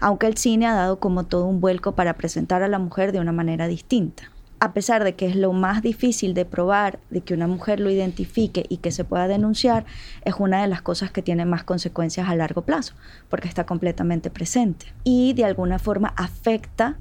aunque 0.04 0.28
el 0.28 0.38
cine 0.38 0.68
ha 0.68 0.74
dado 0.74 1.00
como 1.00 1.24
todo 1.24 1.46
un 1.46 1.62
vuelco 1.62 1.94
para 1.94 2.14
presentar 2.16 2.62
a 2.62 2.68
la 2.68 2.78
mujer 2.78 3.14
de 3.14 3.20
una 3.20 3.32
manera 3.32 3.68
distinta 3.68 4.24
a 4.60 4.72
pesar 4.72 5.04
de 5.04 5.14
que 5.16 5.26
es 5.26 5.36
lo 5.36 5.52
más 5.52 5.82
difícil 5.82 6.34
de 6.34 6.46
probar, 6.46 6.98
de 7.10 7.20
que 7.20 7.34
una 7.34 7.48
mujer 7.48 7.82
lo 7.82 7.90
identifique 7.90 8.66
y 8.70 8.78
que 8.78 8.92
se 8.92 9.04
pueda 9.04 9.28
denunciar, 9.28 9.84
es 10.24 10.36
una 10.40 10.62
de 10.62 10.70
las 10.70 10.82
cosas 10.82 11.12
que 11.12 11.22
tiene 11.22 11.44
más 11.44 11.66
consecuencias 11.66 12.30
a 12.30 12.36
largo 12.38 12.62
plazo, 12.62 12.94
porque 13.28 13.50
está 13.50 13.66
completamente 13.66 14.30
presente. 14.30 14.86
Y 15.04 15.34
de 15.34 15.44
alguna 15.44 15.80
forma 15.80 16.14
afecta 16.16 16.98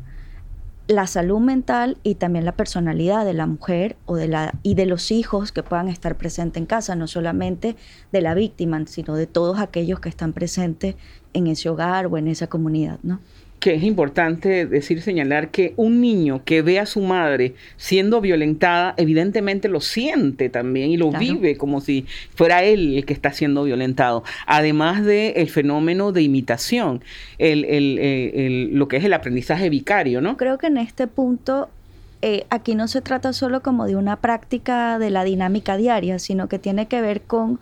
la 0.89 1.07
salud 1.07 1.39
mental 1.39 1.99
y 2.03 2.17
también 2.17 2.45
la 2.45 2.57
personalidad 2.57 3.25
de 3.25 3.35
la 3.35 3.47
mujer 3.47 3.97
o 4.07 4.17
de 4.17 4.27
la, 4.27 4.55
y 4.65 4.75
de 4.75 4.87
los 4.87 5.13
hijos 5.13 5.53
que 5.53 5.63
puedan 5.63 5.89
estar 5.89 6.17
presentes 6.17 6.61
en 6.61 6.67
casa, 6.67 6.97
no 6.97 7.07
solamente 7.07 7.77
de 8.11 8.21
la 8.23 8.35
víctima, 8.35 8.85
sino 8.87 9.15
de 9.15 9.29
todos 9.29 9.61
aquellos 9.61 10.01
que 10.01 10.09
están 10.09 10.33
presentes 10.33 10.97
en 11.33 11.47
ese 11.47 11.69
hogar 11.69 12.07
o 12.07 12.19
en 12.19 12.29
esa 12.29 12.47
comunidad, 12.47 12.99
¿no? 13.03 13.21
que 13.63 13.75
es 13.75 13.85
importante 13.85 14.67
decir, 14.67 15.03
señalar 15.03 15.51
que 15.51 15.73
un 15.77 16.01
niño 16.01 16.43
que 16.45 16.63
ve 16.63 16.81
a 16.81 16.85
su 16.85 17.01
madre 17.01 17.55
siendo 17.77 18.21
violentada, 18.21 18.93
evidentemente 18.97 19.69
lo 19.69 19.81
siente 19.81 20.49
también 20.49 20.91
y 20.91 20.97
lo 20.97 21.13
vive 21.13 21.57
como 21.57 21.81
si 21.81 22.05
fuera 22.35 22.65
él 22.65 22.97
el 22.97 23.07
que 23.07 23.13
está 23.13 23.33
siendo 23.33 23.63
violentado. 23.63 24.25
Además 24.49 25.05
del 25.05 25.35
el 25.37 25.49
fenómeno 25.49 26.11
de 26.11 26.23
imitación, 26.23 27.05
el, 27.39 27.65
el, 27.67 28.75
lo 28.75 28.89
que 28.89 28.97
es 28.97 29.05
el 29.05 29.13
aprendizaje 29.13 29.71
vicario, 29.71 30.21
¿no? 30.21 30.37
Creo 30.37 30.59
que 30.59 30.67
en 30.67 30.79
este 30.79 31.07
punto 31.07 31.69
eh, 32.21 32.47
aquí 32.51 32.75
no 32.75 32.89
se 32.89 33.01
trata 33.01 33.33
solo 33.33 33.63
como 33.63 33.87
de 33.87 33.95
una 33.95 34.17
práctica 34.17 34.99
de 34.99 35.11
la 35.11 35.23
dinámica 35.23 35.77
diaria, 35.77 36.19
sino 36.19 36.49
que 36.49 36.59
tiene 36.59 36.89
que 36.89 37.01
ver 37.01 37.21
con 37.23 37.61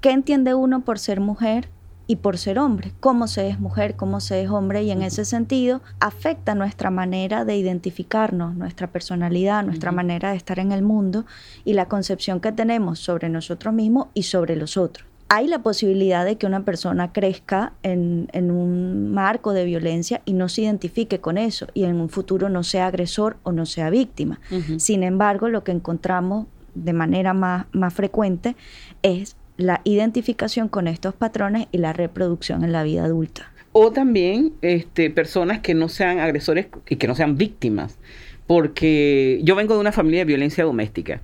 qué 0.00 0.12
entiende 0.12 0.54
uno 0.54 0.80
por 0.80 0.98
ser 0.98 1.20
mujer, 1.20 1.68
y 2.12 2.16
por 2.16 2.36
ser 2.36 2.58
hombre, 2.58 2.92
cómo 3.00 3.26
se 3.26 3.48
es 3.48 3.58
mujer, 3.58 3.96
cómo 3.96 4.20
se 4.20 4.42
es 4.42 4.50
hombre 4.50 4.82
y 4.82 4.90
en 4.90 5.00
ese 5.00 5.24
sentido 5.24 5.80
afecta 5.98 6.54
nuestra 6.54 6.90
manera 6.90 7.46
de 7.46 7.56
identificarnos, 7.56 8.54
nuestra 8.54 8.86
personalidad, 8.86 9.64
nuestra 9.64 9.92
manera 9.92 10.32
de 10.32 10.36
estar 10.36 10.58
en 10.58 10.72
el 10.72 10.82
mundo 10.82 11.24
y 11.64 11.72
la 11.72 11.88
concepción 11.88 12.40
que 12.40 12.52
tenemos 12.52 12.98
sobre 12.98 13.30
nosotros 13.30 13.72
mismos 13.72 14.08
y 14.12 14.24
sobre 14.24 14.56
los 14.56 14.76
otros. 14.76 15.08
Hay 15.30 15.48
la 15.48 15.60
posibilidad 15.60 16.26
de 16.26 16.36
que 16.36 16.44
una 16.44 16.66
persona 16.66 17.14
crezca 17.14 17.72
en, 17.82 18.28
un 18.34 19.10
marco 19.14 19.54
de 19.54 19.64
violencia 19.64 20.20
y 20.26 20.34
no 20.34 20.50
se 20.50 20.60
identifique 20.60 21.18
con 21.18 21.38
eso 21.38 21.68
y 21.72 21.84
en 21.84 21.98
un 21.98 22.10
futuro 22.10 22.50
no 22.50 22.62
sea 22.62 22.88
agresor 22.88 23.38
o 23.42 23.52
no 23.52 23.64
sea 23.64 23.88
víctima. 23.88 24.38
Sin 24.76 25.02
embargo, 25.02 25.48
lo 25.48 25.64
que 25.64 25.72
encontramos 25.72 26.46
de 26.74 26.92
manera 26.92 27.32
más, 27.32 27.64
más 27.72 27.94
frecuente 27.94 28.54
es 29.02 29.34
la 29.62 29.80
identificación 29.84 30.68
con 30.68 30.88
estos 30.88 31.14
patrones 31.14 31.68
y 31.72 31.78
la 31.78 31.92
reproducción 31.92 32.64
en 32.64 32.72
la 32.72 32.82
vida 32.82 33.04
adulta. 33.04 33.50
O 33.72 33.90
también 33.90 34.52
este, 34.60 35.10
personas 35.10 35.60
que 35.60 35.74
no 35.74 35.88
sean 35.88 36.18
agresores 36.18 36.66
y 36.88 36.96
que 36.96 37.08
no 37.08 37.14
sean 37.14 37.36
víctimas, 37.38 37.98
porque 38.46 39.40
yo 39.42 39.56
vengo 39.56 39.74
de 39.74 39.80
una 39.80 39.92
familia 39.92 40.20
de 40.20 40.26
violencia 40.26 40.64
doméstica. 40.64 41.22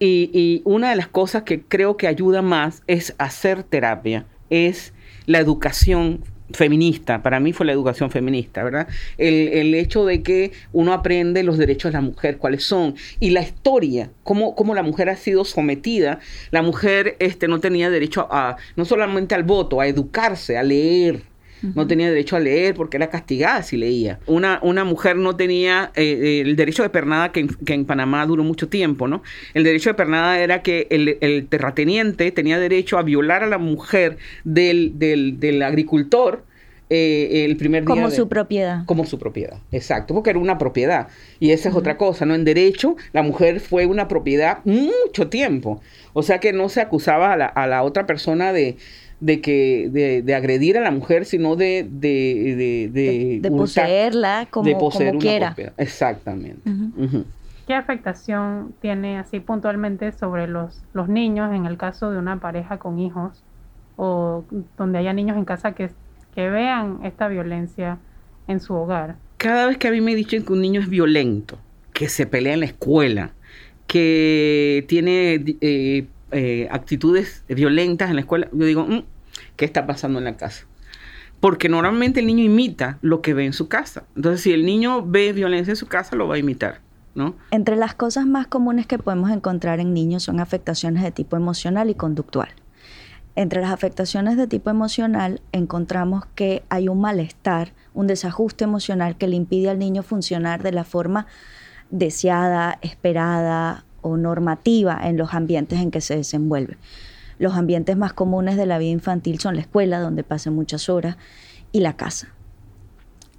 Y, 0.00 0.60
una 0.64 0.90
de 0.90 0.96
las 0.96 1.08
cosas 1.08 1.44
que 1.44 1.62
creo 1.62 1.96
que 1.96 2.08
ayuda 2.08 2.42
más 2.42 2.82
es 2.86 3.14
hacer 3.18 3.62
terapia, 3.62 4.26
es 4.50 4.92
la 5.26 5.38
educación 5.38 6.22
feminista, 6.52 7.22
para 7.22 7.40
mí 7.40 7.52
fue 7.52 7.66
la 7.66 7.72
educación 7.72 8.10
feminista, 8.10 8.62
¿verdad? 8.62 8.88
El, 9.16 9.74
hecho 9.74 10.04
de 10.04 10.22
que 10.22 10.52
uno 10.72 10.92
aprende 10.92 11.42
los 11.42 11.58
derechos 11.58 11.92
de 11.92 11.98
la 11.98 12.02
mujer, 12.02 12.38
cuáles 12.38 12.64
son, 12.64 12.94
y 13.18 13.30
la 13.30 13.42
historia, 13.42 14.10
cómo, 14.22 14.54
cómo 14.54 14.74
la 14.74 14.82
mujer 14.82 15.08
ha 15.08 15.16
sido 15.16 15.44
sometida, 15.44 16.20
la 16.50 16.62
mujer 16.62 17.16
este, 17.18 17.48
no 17.48 17.60
tenía 17.60 17.90
derecho 17.90 18.28
a, 18.30 18.56
no 18.76 18.84
solamente 18.84 19.34
al 19.34 19.42
voto, 19.42 19.80
a 19.80 19.86
educarse, 19.86 20.58
a 20.58 20.62
leer, 20.62 21.22
no 21.74 21.86
tenía 21.86 22.08
derecho 22.08 22.36
a 22.36 22.40
leer 22.40 22.74
porque 22.74 22.96
era 22.96 23.08
castigada 23.08 23.62
si 23.62 23.76
leía. 23.76 24.18
Una, 24.26 24.58
una 24.62 24.84
mujer 24.84 25.16
no 25.16 25.36
tenía 25.36 25.90
eh, 25.94 26.42
el 26.44 26.56
derecho 26.56 26.82
de 26.82 26.90
pernada 26.90 27.32
que 27.32 27.46
en, 27.66 27.84
Panamá 27.84 28.24
duró 28.26 28.44
mucho 28.44 28.68
tiempo, 28.68 29.08
¿no? 29.08 29.22
El 29.54 29.64
derecho 29.64 29.90
de 29.90 29.94
pernada 29.94 30.38
era 30.40 30.62
que 30.62 30.86
el, 30.90 31.46
terrateniente 31.48 32.30
tenía 32.30 32.58
derecho 32.58 32.98
a 32.98 33.02
violar 33.02 33.42
a 33.42 33.46
la 33.46 33.58
mujer 33.58 34.18
del, 34.44 34.98
del, 34.98 35.62
agricultor. 35.62 36.44
Eh, 36.90 37.46
el 37.46 37.56
primer 37.56 37.84
día. 37.84 37.94
Como 37.94 38.10
su 38.10 38.28
propiedad. 38.28 38.84
Como 38.84 39.06
su 39.06 39.18
propiedad, 39.18 39.56
exacto, 39.72 40.12
porque 40.12 40.30
era 40.30 40.38
una 40.38 40.58
propiedad. 40.58 41.08
Y 41.40 41.50
esa 41.50 41.70
es 41.70 41.74
otra 41.74 41.96
cosa, 41.96 42.26
¿no? 42.26 42.34
En 42.34 42.44
derecho, 42.44 42.96
la 43.12 43.22
mujer 43.22 43.60
fue 43.60 43.86
una 43.86 44.06
propiedad 44.06 44.58
mucho 44.64 45.28
tiempo. 45.28 45.80
O 46.12 46.22
sea 46.22 46.38
que 46.38 46.52
no 46.52 46.68
se 46.68 46.82
acusaba 46.82 47.32
a 47.32 47.36
la, 47.36 47.46
a 47.46 47.66
la 47.66 47.82
otra 47.82 48.06
persona 48.06 48.52
de, 48.52 48.76
de 49.24 49.40
que 49.40 50.22
de, 50.24 50.34
agredir 50.34 50.76
a 50.76 50.82
la 50.82 50.90
mujer, 50.90 51.24
sino 51.24 51.56
de 51.56 51.88
de, 51.90 52.90
de, 52.92 53.40
de, 53.40 53.50
poseerla 53.50 54.46
como, 54.50 54.70
como 54.78 55.18
quiera. 55.18 55.54
Exactamente. 55.78 56.70
¿Qué 57.66 57.72
afectación 57.74 58.74
tiene 58.82 59.18
así 59.18 59.40
puntualmente 59.40 60.12
sobre 60.12 60.46
los, 60.46 60.82
los 60.92 61.08
niños 61.08 61.54
en 61.54 61.64
el 61.64 61.78
caso 61.78 62.10
de 62.10 62.18
una 62.18 62.38
pareja 62.38 62.76
con 62.78 62.98
hijos 62.98 63.42
o 63.96 64.44
donde 64.76 64.98
haya 64.98 65.14
niños 65.14 65.38
en 65.38 65.46
casa 65.46 65.72
que, 65.72 65.88
que 66.34 66.50
vean 66.50 66.98
esta 67.04 67.28
violencia 67.28 67.96
en 68.46 68.60
su 68.60 68.74
hogar? 68.74 69.16
Cada 69.38 69.66
vez 69.66 69.78
que 69.78 69.88
a 69.88 69.90
mí 69.90 70.02
me 70.02 70.14
dicen 70.14 70.44
que 70.44 70.52
un 70.52 70.60
niño 70.60 70.82
es 70.82 70.90
violento, 70.90 71.58
que 71.94 72.10
se 72.10 72.26
pelea 72.26 72.52
en 72.52 72.60
la 72.60 72.66
escuela, 72.66 73.30
que 73.86 74.84
tiene 74.86 75.42
eh, 75.62 76.06
eh, 76.32 76.68
actitudes 76.70 77.44
violentas 77.48 78.10
en 78.10 78.16
la 78.16 78.20
escuela, 78.20 78.48
yo 78.52 78.66
digo, 78.66 78.84
mm, 78.84 79.04
¿qué 79.56 79.64
está 79.64 79.86
pasando 79.86 80.18
en 80.18 80.24
la 80.24 80.36
casa? 80.36 80.66
Porque 81.40 81.68
normalmente 81.68 82.20
el 82.20 82.26
niño 82.26 82.44
imita 82.44 82.98
lo 83.02 83.20
que 83.20 83.34
ve 83.34 83.44
en 83.44 83.52
su 83.52 83.68
casa. 83.68 84.04
Entonces, 84.16 84.40
si 84.40 84.52
el 84.52 84.64
niño 84.64 85.04
ve 85.04 85.32
violencia 85.32 85.72
en 85.72 85.76
su 85.76 85.86
casa, 85.86 86.16
lo 86.16 86.28
va 86.28 86.36
a 86.36 86.38
imitar. 86.38 86.80
¿No? 87.14 87.36
Entre 87.52 87.76
las 87.76 87.94
cosas 87.94 88.26
más 88.26 88.48
comunes 88.48 88.88
que 88.88 88.98
podemos 88.98 89.30
encontrar 89.30 89.78
en 89.78 89.94
niños 89.94 90.24
son 90.24 90.40
afectaciones 90.40 91.04
de 91.04 91.12
tipo 91.12 91.36
emocional 91.36 91.88
y 91.88 91.94
conductual. 91.94 92.48
Entre 93.36 93.60
las 93.60 93.72
afectaciones 93.72 94.36
de 94.36 94.48
tipo 94.48 94.70
emocional 94.70 95.40
encontramos 95.52 96.24
que 96.34 96.64
hay 96.70 96.88
un 96.88 97.00
malestar, 97.00 97.72
un 97.92 98.08
desajuste 98.08 98.64
emocional 98.64 99.16
que 99.16 99.28
le 99.28 99.36
impide 99.36 99.70
al 99.70 99.78
niño 99.78 100.02
funcionar 100.02 100.62
de 100.62 100.72
la 100.72 100.82
forma 100.84 101.26
deseada, 101.90 102.78
esperada 102.82 103.84
o 104.02 104.16
normativa 104.16 105.00
en 105.04 105.16
los 105.16 105.34
ambientes 105.34 105.80
en 105.80 105.90
que 105.90 106.00
se 106.00 106.16
desenvuelve. 106.16 106.78
Los 107.38 107.54
ambientes 107.54 107.96
más 107.96 108.12
comunes 108.12 108.56
de 108.56 108.66
la 108.66 108.78
vida 108.78 108.90
infantil 108.90 109.38
son 109.40 109.56
la 109.56 109.62
escuela, 109.62 110.00
donde 110.00 110.24
pasan 110.24 110.54
muchas 110.54 110.88
horas, 110.88 111.16
y 111.72 111.80
la 111.80 111.96
casa. 111.96 112.28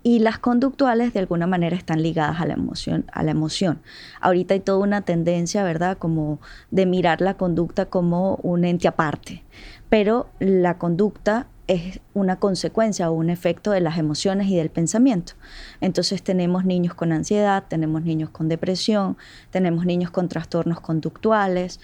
Y 0.04 0.20
las 0.20 0.38
conductuales 0.38 1.14
de 1.14 1.20
alguna 1.20 1.48
manera 1.48 1.76
están 1.76 2.04
ligadas 2.04 2.40
a 2.40 2.46
la 2.46 2.54
emoción, 2.54 3.06
a 3.12 3.24
la 3.24 3.32
emoción. 3.32 3.82
Ahorita 4.22 4.54
hay 4.54 4.60
toda 4.60 4.78
una 4.78 5.02
tendencia, 5.02 5.64
¿verdad?, 5.64 5.98
como 5.98 6.40
de 6.70 6.86
mirar 6.86 7.22
la 7.22 7.36
conducta 7.36 7.88
como 7.88 8.36
un 8.44 8.66
ente 8.66 8.88
aparte. 8.88 9.44
Pero 9.90 10.30
la 10.40 10.78
conducta 10.78 11.48
es 11.68 12.00
una 12.14 12.36
consecuencia 12.36 13.10
o 13.10 13.14
un 13.14 13.30
efecto 13.30 13.72
de 13.72 13.82
las 13.82 13.98
emociones 13.98 14.48
y 14.48 14.56
del 14.56 14.70
pensamiento. 14.70 15.34
Entonces 15.82 16.22
tenemos 16.22 16.66
niños 16.66 16.94
con 16.94 17.12
ansiedad, 17.12 17.64
tenemos 17.68 18.04
niños 18.04 18.30
con 18.30 18.48
depresión, 18.48 19.18
tenemos 19.50 19.86
niños 19.86 20.12
con 20.12 20.28
trastornos 20.28 20.80
conductuales 20.80 21.80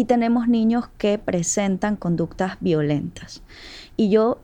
y 0.00 0.06
tenemos 0.06 0.48
niños 0.48 0.88
que 0.96 1.18
presentan 1.18 1.94
conductas 1.94 2.56
violentas. 2.60 3.42
Y 3.98 4.08
yo 4.08 4.38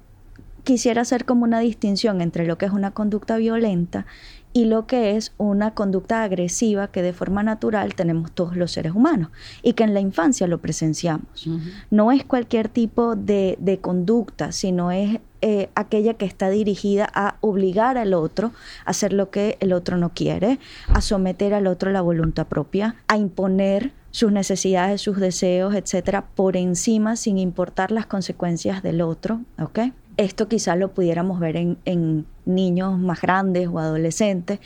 quisiera 0.65 1.01
hacer 1.01 1.25
como 1.25 1.45
una 1.45 1.61
distinción 1.61 2.21
entre 2.21 2.47
lo 2.47 2.59
que 2.59 2.67
es 2.67 2.73
una 2.73 2.91
conducta 2.91 3.39
violenta 3.39 4.05
y 4.53 4.67
lo 4.67 4.87
que 4.87 5.17
es 5.17 5.33
una 5.39 5.73
conducta 5.73 6.23
agresiva 6.23 6.89
que 6.89 7.01
de 7.01 7.15
forma 7.15 7.43
natural 7.43 7.95
tenemos 7.95 8.33
todos 8.33 8.55
los 8.55 8.71
seres 8.71 8.93
humanos 8.93 9.31
y 9.63 9.73
que 9.73 9.85
en 9.85 9.95
la 9.95 10.01
infancia 10.01 10.47
lo 10.47 10.59
presenciamos. 10.59 11.49
No 11.91 12.13
es 12.13 12.23
cualquier 12.23 12.69
tipo 12.69 13.17
de, 13.17 13.79
conducta, 13.81 14.53
sino 14.53 14.91
es 14.91 15.21
eh, 15.41 15.71
aquella 15.75 16.13
que 16.15 16.27
está 16.27 16.51
dirigida 16.51 17.09
a 17.15 17.37
obligar 17.41 17.97
al 17.97 18.13
otro 18.13 18.53
a 18.85 18.91
hacer 18.91 19.15
lo 19.15 19.31
que 19.31 19.57
el 19.61 19.73
otro 19.73 19.97
no 19.97 20.11
quiere, 20.11 20.59
a 20.89 21.01
someter 21.01 21.55
al 21.55 21.67
otro 21.67 21.93
la 21.93 22.03
voluntad 22.03 22.47
propia, 22.47 22.97
a 23.09 23.17
imponer 23.17 23.93
sus 24.17 24.33
necesidades, 24.33 25.03
sus 25.03 25.19
deseos, 25.19 25.75
etcétera, 25.75 26.25
por 26.35 26.57
encima 26.57 27.17
sin 27.17 27.37
importar 27.37 27.93
las 27.93 28.07
consecuencias 28.07 28.83
del 28.83 29.03
otro, 29.03 29.43
¿ok? 29.61 29.81
Esto 30.17 30.49
quizás 30.49 30.79
lo 30.79 30.95
pudiéramos 30.95 31.39
ver 31.39 31.57
en, 31.57 32.27
niños 32.47 32.99
más 32.99 33.21
grandes 33.21 33.69
o 33.69 33.79
adolescentes 33.79 34.61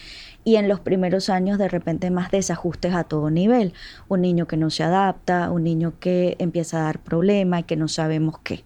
y 0.45 0.55
en 0.55 0.69
los 0.69 0.79
primeros 0.79 1.31
años 1.31 1.59
de 1.59 1.67
repente 1.67 2.11
más 2.13 2.31
desajustes 2.31 2.95
a 2.95 3.03
todo 3.03 3.29
nivel. 3.29 3.73
Un 4.07 4.21
niño 4.21 4.47
que 4.47 4.57
no 4.57 4.71
se 4.71 4.85
adapta, 4.85 5.51
un 5.51 5.65
niño 5.65 5.95
que 5.99 6.37
empieza 6.39 6.79
a 6.79 6.85
dar 6.85 7.01
problemas 7.01 7.63
y 7.63 7.65
que 7.65 7.75
no 7.75 7.89
sabemos 7.89 8.39
qué. 8.45 8.63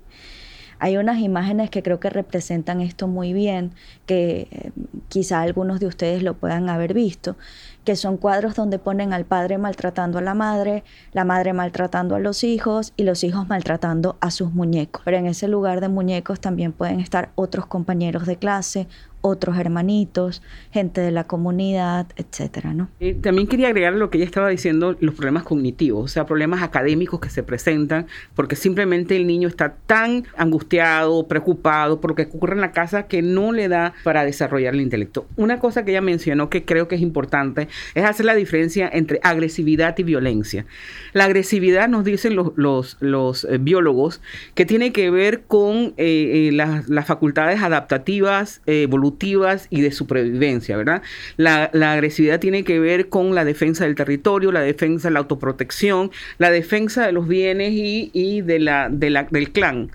Hay 0.85 0.99
unas 0.99 1.21
imágenes 1.21 1.71
que 1.71 1.83
creo 1.83 1.99
que 1.99 2.11
representan 2.11 2.83
esto 2.83 3.09
muy 3.09 3.33
bien, 3.33 3.73
que 4.05 4.49
eh, 4.51 4.71
quizá 5.09 5.41
algunos 5.41 5.81
de 5.81 5.87
ustedes 5.87 6.23
lo 6.23 6.35
puedan 6.35 6.69
haber 6.69 6.93
visto, 6.93 7.39
que 7.85 7.97
son 7.97 8.19
cuadros 8.19 8.55
donde 8.55 8.79
ponen 8.79 9.15
al 9.15 9.25
padre 9.25 9.57
maltratando 9.57 10.19
a 10.19 10.21
la 10.21 10.35
madre, 10.35 10.85
la 11.15 11.25
madre 11.25 11.55
maltratando 11.55 12.17
a 12.17 12.19
los 12.19 12.45
hijos 12.45 12.93
y 12.99 13.05
los 13.05 13.25
hijos 13.25 13.49
maltratando 13.49 14.19
a 14.21 14.31
sus 14.31 14.53
muñecos. 14.53 15.01
Pero 15.07 15.17
en 15.17 15.25
ese 15.25 15.49
lugar 15.49 15.81
de 15.81 15.89
muñecos 15.89 16.39
también 16.39 16.73
pueden 16.75 17.01
estar 17.01 17.31
otros 17.35 17.65
compañeros 17.65 18.27
de 18.27 18.37
clase, 18.37 18.87
otros 19.27 19.57
hermanitos, 19.57 20.43
gente 20.71 21.01
de 21.01 21.11
la 21.11 21.25
comunidad, 21.25 22.07
etcétera, 22.17 22.75
¿no? 22.75 22.91
Eh, 23.01 23.15
también 23.15 23.49
quería 23.49 23.69
agregar 23.69 23.95
lo 23.95 24.11
que 24.11 24.19
ella 24.19 24.27
estaba 24.27 24.51
diciendo, 24.51 24.99
los 25.01 25.15
problemas 25.15 25.45
cognitivos, 25.45 26.05
o 26.05 26.09
sea, 26.09 26.27
problemas 26.27 26.63
académicos 26.63 27.21
que 27.21 27.31
se 27.31 27.43
presentan 27.43 28.07
porque 28.35 28.55
simplemente 28.55 29.17
el 29.17 29.27
niño 29.27 29.49
está 29.49 29.77
tan 29.87 30.25
angustiado, 30.37 31.27
preocupado 31.27 32.03
por 32.03 32.11
lo 32.11 32.17
que 32.17 32.25
ocurre 32.25 32.53
en 32.53 32.61
la 32.61 32.73
casa 32.73 33.05
que 33.05 33.23
no 33.23 33.53
le 33.53 33.69
da 33.69 33.95
para 34.05 34.27
desarrollar 34.27 34.75
el 34.75 34.83
intelecto. 34.83 35.27
Una 35.37 35.59
cosa 35.59 35.87
que 35.87 35.93
ella 35.93 36.03
mencionó 36.03 36.51
que 36.51 36.67
creo 36.67 36.87
que 36.87 36.97
es 36.97 37.01
importante 37.01 37.69
es 37.95 38.05
hacer 38.05 38.27
la 38.27 38.35
diferencia 38.35 38.91
entre 38.93 39.21
agresividad 39.23 39.97
y 39.97 40.03
violencia. 40.03 40.67
La 41.15 41.25
agresividad, 41.25 41.89
nos 41.89 42.05
dicen 42.05 42.37
los, 42.37 42.99
los, 43.01 43.45
eh, 43.45 43.57
biólogos, 43.59 44.21
que 44.55 44.67
tiene 44.67 44.93
que 44.93 45.11
ver 45.11 45.45
con 45.45 45.95
eh, 45.97 46.51
las, 46.53 46.91
las, 46.91 47.07
facultades 47.07 47.63
adaptativas, 47.63 48.61
evolutivas, 49.15 49.67
y 49.71 49.81
de 49.81 49.93
supervivencia, 49.93 50.77
¿verdad? 50.77 51.03
La, 51.37 51.71
agresividad 51.93 52.41
tiene 52.41 52.65
que 52.65 52.79
ver 52.79 53.09
con 53.09 53.35
la 53.35 53.45
defensa 53.45 53.85
del 53.85 53.95
territorio, 53.95 54.53
la 54.53 54.61
defensa 54.61 55.09
de 55.09 55.15
la 55.15 55.21
autoprotección, 55.21 56.11
la 56.39 56.51
defensa 56.51 57.07
de 57.07 57.13
los 57.13 57.29
bienes 57.29 57.71
y, 57.73 58.41
de 58.43 58.59
la, 58.59 58.89
del 58.89 59.53
clan. 59.53 59.91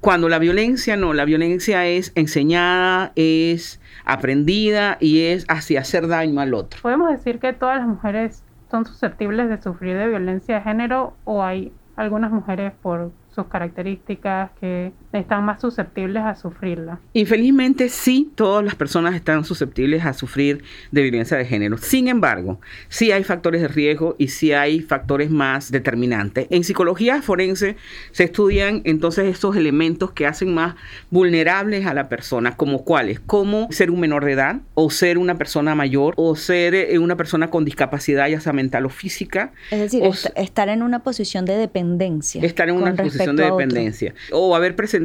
Cuando 0.00 0.28
la 0.28 0.38
violencia 0.38 0.96
no, 0.96 1.12
la 1.12 1.24
violencia 1.24 1.86
es 1.86 2.12
enseñada, 2.16 3.12
es 3.14 3.80
aprendida 4.04 4.96
y 5.00 5.26
es 5.26 5.44
hacia 5.48 5.80
hacer 5.80 6.08
daño 6.08 6.40
al 6.40 6.54
otro. 6.54 6.80
¿Podemos 6.82 7.10
decir 7.10 7.38
que 7.38 7.52
todas 7.52 7.78
las 7.78 7.86
mujeres 7.86 8.42
son 8.70 8.84
susceptibles 8.84 9.48
de 9.48 9.62
sufrir 9.62 9.96
de 9.96 10.08
violencia 10.08 10.56
de 10.56 10.62
género 10.62 11.14
o 11.24 11.44
hay 11.44 11.72
algunas 11.94 12.32
mujeres 12.32 12.72
por 12.82 13.12
sus 13.32 13.46
características 13.46 14.50
que 14.60 14.92
están 15.12 15.44
más 15.44 15.60
susceptibles 15.60 16.22
a 16.22 16.34
sufrirla. 16.34 17.00
Infelizmente 17.12 17.88
sí, 17.88 18.30
todas 18.34 18.64
las 18.64 18.74
personas 18.74 19.14
están 19.14 19.44
susceptibles 19.44 20.04
a 20.04 20.12
sufrir 20.12 20.62
de 20.90 21.02
violencia 21.02 21.36
de 21.36 21.44
género. 21.44 21.76
Sin 21.78 22.08
embargo, 22.08 22.60
sí 22.88 23.12
hay 23.12 23.24
factores 23.24 23.60
de 23.60 23.68
riesgo 23.68 24.14
y 24.18 24.28
sí 24.28 24.52
hay 24.52 24.80
factores 24.80 25.30
más 25.30 25.70
determinantes. 25.70 26.46
En 26.50 26.64
psicología 26.64 27.20
forense 27.22 27.76
se 28.12 28.24
estudian 28.24 28.82
entonces 28.84 29.26
estos 29.26 29.56
elementos 29.56 30.12
que 30.12 30.26
hacen 30.26 30.54
más 30.54 30.74
vulnerables 31.10 31.86
a 31.86 31.94
la 31.94 32.08
persona, 32.08 32.56
como 32.56 32.84
cuáles, 32.84 33.20
como 33.20 33.68
ser 33.70 33.90
un 33.90 34.00
menor 34.00 34.24
de 34.24 34.32
edad 34.32 34.60
o 34.74 34.90
ser 34.90 35.18
una 35.18 35.36
persona 35.36 35.74
mayor 35.74 36.14
o 36.16 36.36
ser 36.36 36.74
eh, 36.74 36.98
una 36.98 37.16
persona 37.16 37.50
con 37.50 37.64
discapacidad 37.64 38.28
ya 38.28 38.40
sea 38.40 38.52
mental 38.52 38.86
o 38.86 38.88
física. 38.88 39.52
Es 39.70 39.80
decir, 39.80 40.02
estar 40.36 40.68
en 40.68 40.82
una 40.82 41.02
posición 41.02 41.44
de 41.44 41.56
dependencia. 41.56 42.42
Estar 42.42 42.68
en 42.68 42.76
una 42.76 42.94
posición 42.94 43.36
de 43.36 43.44
dependencia. 43.44 44.14
O 44.30 44.56
haber 44.56 44.74
presentado 44.76 45.01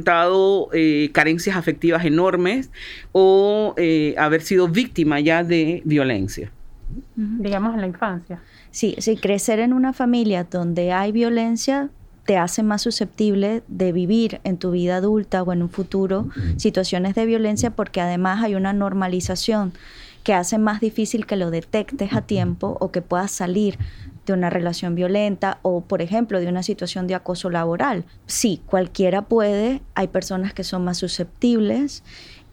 eh, 0.74 1.10
carencias 1.13 1.56
afectivas 1.56 2.06
enormes 2.06 2.70
o 3.12 3.74
eh, 3.77 4.16
haber 4.18 4.42
sido 4.42 4.68
víctima 4.68 5.20
ya 5.20 5.44
de 5.44 5.82
violencia. 5.86 6.51
Digamos 7.16 7.75
en 7.75 7.82
la 7.82 7.88
infancia. 7.88 8.42
Sí, 8.72 8.96
sí, 9.00 9.18
crecer 9.18 9.60
en 9.60 9.74
una 9.74 9.94
familia 9.94 10.46
donde 10.50 10.92
hay 10.92 11.12
violencia 11.12 11.89
te 12.25 12.38
hace 12.38 12.62
más 12.62 12.82
susceptible 12.82 13.63
de 13.70 13.94
vivir 13.94 14.42
en 14.44 14.58
tu 14.58 14.72
vida 14.72 14.98
adulta 14.98 15.44
o 15.44 15.54
en 15.54 15.63
un 15.63 15.70
futuro 15.70 16.27
situaciones 16.58 17.16
de 17.16 17.25
violencia 17.25 17.72
porque 17.72 18.01
además 18.01 18.44
hay 18.44 18.56
una 18.56 18.74
normalización 18.74 19.72
que 20.24 20.34
hace 20.34 20.58
más 20.58 20.82
difícil 20.82 21.25
que 21.25 21.38
lo 21.38 21.51
detectes 21.51 22.13
a 22.13 22.22
tiempo 22.22 22.75
o 22.82 22.92
que 22.92 23.01
puedas 23.01 23.32
salir 23.32 23.77
de 24.27 24.33
una 24.33 24.50
relación 24.50 24.94
violenta 24.94 25.57
o, 25.63 25.81
por 25.81 26.01
ejemplo, 26.01 26.40
de 26.40 26.48
una 26.48 26.61
situación 26.61 27.07
de 27.07 27.16
acoso 27.16 27.50
laboral. 27.50 28.05
Sí, 28.27 28.61
cualquiera 28.68 29.24
puede, 29.24 29.81
hay 29.96 30.09
personas 30.09 30.53
que 30.53 30.63
son 30.63 30.83
más 30.83 30.98
susceptibles 30.98 32.03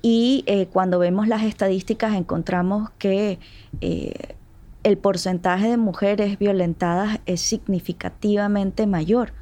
y 0.01 0.45
eh, 0.47 0.67
cuando 0.67 0.99
vemos 0.99 1.29
las 1.29 1.43
estadísticas 1.43 2.15
encontramos 2.15 2.91
que 2.99 3.39
eh, 3.81 4.37
el 4.85 4.97
porcentaje 4.97 5.69
de 5.69 5.77
mujeres 5.77 6.39
violentadas 6.39 7.21
es 7.27 7.41
significativamente 7.41 8.87
mayor. 8.87 9.33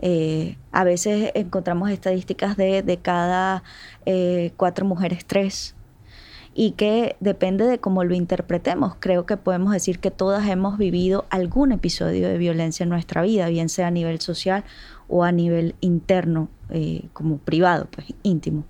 Eh, 0.00 0.56
a 0.72 0.84
veces 0.84 1.30
encontramos 1.34 1.90
estadísticas 1.90 2.56
de, 2.56 2.82
de 2.82 2.96
cada 2.98 3.62
cuatro 4.56 4.86
mujeres, 4.86 5.24
tres 5.26 5.74
y 6.54 6.72
que 6.72 7.16
depende 7.20 7.64
de 7.66 7.78
cómo 7.78 8.04
lo 8.04 8.14
interpretemos. 8.14 8.96
Creo 8.98 9.26
que 9.26 9.36
podemos 9.36 9.72
decir 9.72 9.98
que 9.98 10.10
todas 10.10 10.48
hemos 10.48 10.78
vivido 10.78 11.26
algún 11.30 11.72
episodio 11.72 12.28
de 12.28 12.38
violencia 12.38 12.84
en 12.84 12.90
nuestra 12.90 13.22
vida, 13.22 13.48
bien 13.48 13.68
sea 13.68 13.88
a 13.88 13.90
nivel 13.90 14.20
social 14.20 14.64
o 15.08 15.24
a 15.24 15.32
nivel 15.32 15.74
interno, 15.80 16.48
eh, 16.70 17.08
como 17.12 17.38
privado, 17.38 17.88
pues 17.90 18.14
íntimo. 18.22 18.64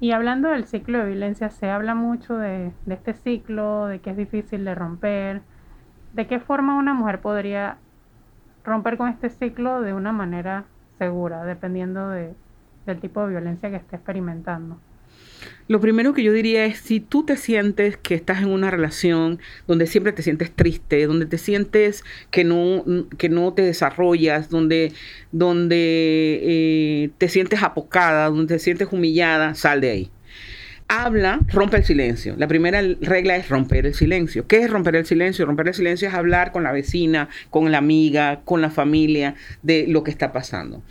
Y 0.00 0.10
hablando 0.12 0.48
del 0.48 0.66
ciclo 0.66 0.98
de 0.98 1.06
violencia, 1.06 1.50
se 1.50 1.70
habla 1.70 1.94
mucho 1.94 2.36
de, 2.36 2.72
este 2.88 3.14
ciclo, 3.14 3.86
de 3.86 4.00
que 4.00 4.10
es 4.10 4.16
difícil 4.16 4.64
de 4.64 4.74
romper. 4.74 5.42
¿De 6.12 6.26
qué 6.26 6.40
forma 6.40 6.76
una 6.76 6.94
mujer 6.94 7.20
podría 7.20 7.78
romper 8.64 8.96
con 8.96 9.08
este 9.08 9.30
ciclo 9.30 9.80
de 9.80 9.94
una 9.94 10.12
manera 10.12 10.64
segura, 10.98 11.44
dependiendo 11.44 12.08
de, 12.08 12.34
del 12.86 13.00
tipo 13.00 13.22
de 13.22 13.30
violencia 13.30 13.70
que 13.70 13.76
esté 13.76 13.96
experimentando? 13.96 14.78
Lo 15.66 15.80
primero 15.80 16.12
que 16.12 16.22
yo 16.22 16.32
diría 16.32 16.66
es 16.66 16.78
si 16.78 17.00
tú 17.00 17.24
te 17.24 17.36
sientes 17.36 17.96
que 17.96 18.14
estás 18.14 18.42
en 18.42 18.48
una 18.48 18.70
relación 18.70 19.40
donde 19.66 19.86
siempre 19.86 20.12
te 20.12 20.22
sientes 20.22 20.50
triste, 20.50 21.06
donde 21.06 21.26
te 21.26 21.38
sientes 21.38 22.04
que 22.30 22.44
no, 22.44 22.84
que 23.16 23.28
no 23.28 23.52
te 23.54 23.62
desarrollas, 23.62 24.50
donde, 24.50 24.92
donde 25.32 26.40
eh, 26.42 27.10
te 27.16 27.28
sientes 27.28 27.62
apocada, 27.62 28.28
donde 28.28 28.54
te 28.54 28.58
sientes 28.58 28.88
humillada, 28.92 29.54
sal 29.54 29.80
de 29.80 29.90
ahí. 29.90 30.10
Habla, 30.86 31.40
rompe 31.48 31.78
el 31.78 31.84
silencio. 31.84 32.34
La 32.36 32.46
primera 32.46 32.82
regla 33.00 33.36
es 33.36 33.48
romper 33.48 33.86
el 33.86 33.94
silencio. 33.94 34.46
¿Qué 34.46 34.58
es 34.58 34.70
romper 34.70 34.96
el 34.96 35.06
silencio? 35.06 35.46
Romper 35.46 35.68
el 35.68 35.74
silencio 35.74 36.08
es 36.08 36.14
hablar 36.14 36.52
con 36.52 36.62
la 36.62 36.72
vecina, 36.72 37.30
con 37.48 37.72
la 37.72 37.78
amiga, 37.78 38.42
con 38.44 38.60
la 38.60 38.68
familia 38.68 39.34
de 39.62 39.86
lo 39.88 40.04
que 40.04 40.10
está 40.10 40.30
pasando. 40.30 40.82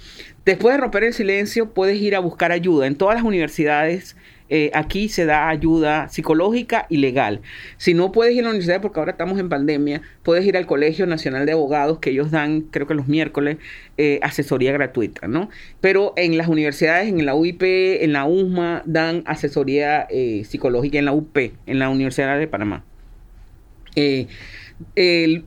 Después 0.46 0.76
de 0.76 0.82
romper 0.82 1.04
el 1.04 1.14
silencio, 1.14 1.74
puedes 1.74 2.02
ir 2.02 2.16
a 2.16 2.20
buscar 2.20 2.52
ayuda. 2.52 2.88
En 2.88 2.96
todas 2.96 3.16
las 3.16 3.24
universidades 3.24 4.18
eh, 4.50 4.72
aquí 4.74 5.10
se 5.10 5.26
da 5.26 5.50
ayuda 5.50 6.10
psicológica 6.10 6.86
y 6.90 6.98
legal. 6.98 7.42
Si 7.78 7.94
no 7.94 8.12
puedes 8.12 8.34
ir 8.36 8.42
a 8.42 8.44
la 8.44 8.50
universidad, 8.50 8.82
porque 8.82 9.00
ahora 9.00 9.12
estamos 9.12 9.40
en 9.40 9.50
pandemia, 9.50 10.02
puedes 10.24 10.46
ir 10.46 10.58
al 10.58 10.66
Colegio 10.66 11.06
Nacional 11.08 11.46
de 11.46 11.54
Abogados, 11.54 12.00
que 12.00 12.12
ellos 12.12 12.32
dan, 12.32 12.62
creo 12.62 12.88
que 12.88 12.94
los 12.94 13.08
miércoles, 13.08 13.58
eh, 13.98 14.20
asesoría 14.22 14.72
gratuita, 14.72 15.28
¿no? 15.28 15.50
Pero 15.82 16.14
en 16.18 16.38
las 16.38 16.48
universidades, 16.48 17.08
en 17.08 17.26
la 17.26 17.36
UIP, 17.36 17.64
en 18.04 18.14
la 18.14 18.26
USMA, 18.26 18.84
dan 18.86 19.24
asesoría 19.26 20.08
eh, 20.10 20.44
psicológica, 20.46 21.00
en 21.00 21.06
la 21.06 21.14
UP, 21.14 21.38
en 21.38 21.80
la 21.80 21.90
Universidad 21.90 22.38
de 22.38 22.48
Panamá. 22.48 22.84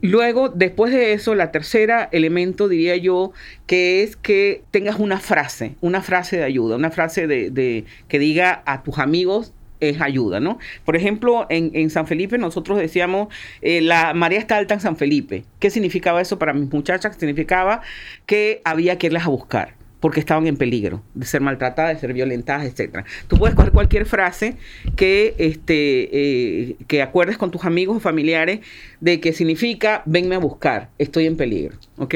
Luego, 0.01 0.49
después 0.49 0.91
de 0.91 1.13
eso, 1.13 1.35
la 1.35 1.51
tercera 1.51 2.09
elemento 2.11 2.67
diría 2.67 2.95
yo 2.95 3.31
que 3.65 4.03
es 4.03 4.15
que 4.15 4.63
tengas 4.71 4.99
una 4.99 5.19
frase, 5.19 5.75
una 5.81 6.01
frase 6.01 6.37
de 6.37 6.43
ayuda, 6.43 6.75
una 6.75 6.91
frase 6.91 7.27
de, 7.27 7.85
que 8.07 8.19
diga 8.19 8.63
a 8.65 8.83
tus 8.83 8.99
amigos 8.99 9.53
es 9.79 10.01
ayuda, 10.01 10.39
¿no? 10.39 10.57
Por 10.85 10.95
ejemplo, 10.95 11.45
en, 11.49 11.89
San 11.91 12.07
Felipe 12.07 12.39
nosotros 12.39 12.79
decíamos, 12.79 13.27
eh, 13.61 13.81
la 13.81 14.13
María 14.15 14.39
está 14.39 14.57
alta 14.57 14.73
en 14.73 14.79
San 14.79 14.97
Felipe. 14.97 15.45
¿Qué 15.59 15.69
significaba 15.69 16.19
eso 16.19 16.39
para 16.39 16.53
mis 16.53 16.71
muchachas? 16.71 17.15
Significaba 17.15 17.81
que 18.25 18.61
había 18.63 18.97
que 18.97 19.07
irlas 19.07 19.25
a 19.25 19.29
buscar 19.29 19.76
porque 19.99 20.19
estaban 20.19 20.47
en 20.47 20.57
peligro 20.57 21.01
de 21.13 21.25
ser 21.25 21.41
maltratadas, 21.41 21.95
de 21.95 21.99
ser 21.99 22.13
violentadas, 22.13 22.65
etcétera. 22.65 23.05
Tú 23.27 23.37
puedes 23.37 23.55
coger 23.55 23.71
cualquier 23.71 24.05
frase 24.05 24.55
que, 24.95 25.35
este, 25.37 26.09
eh, 26.11 26.75
que 26.87 27.01
acuerdes 27.01 27.37
con 27.37 27.51
tus 27.51 27.65
amigos 27.65 27.97
o 27.97 27.99
familiares 27.99 28.59
de 28.99 29.19
que 29.19 29.33
significa 29.33 30.03
venme 30.05 30.35
a 30.35 30.39
buscar, 30.39 30.89
estoy 30.97 31.25
en 31.25 31.37
peligro, 31.37 31.77
¿ok? 31.97 32.15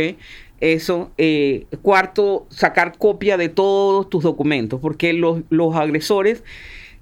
Eso. 0.60 1.12
Eh, 1.17 1.65
cuarto, 1.82 2.46
sacar 2.50 2.98
copia 2.98 3.36
de 3.36 3.50
todos 3.50 4.10
tus 4.10 4.24
documentos, 4.24 4.80
porque 4.80 5.12
los, 5.13 5.41
los 5.50 5.76
agresores 5.76 6.44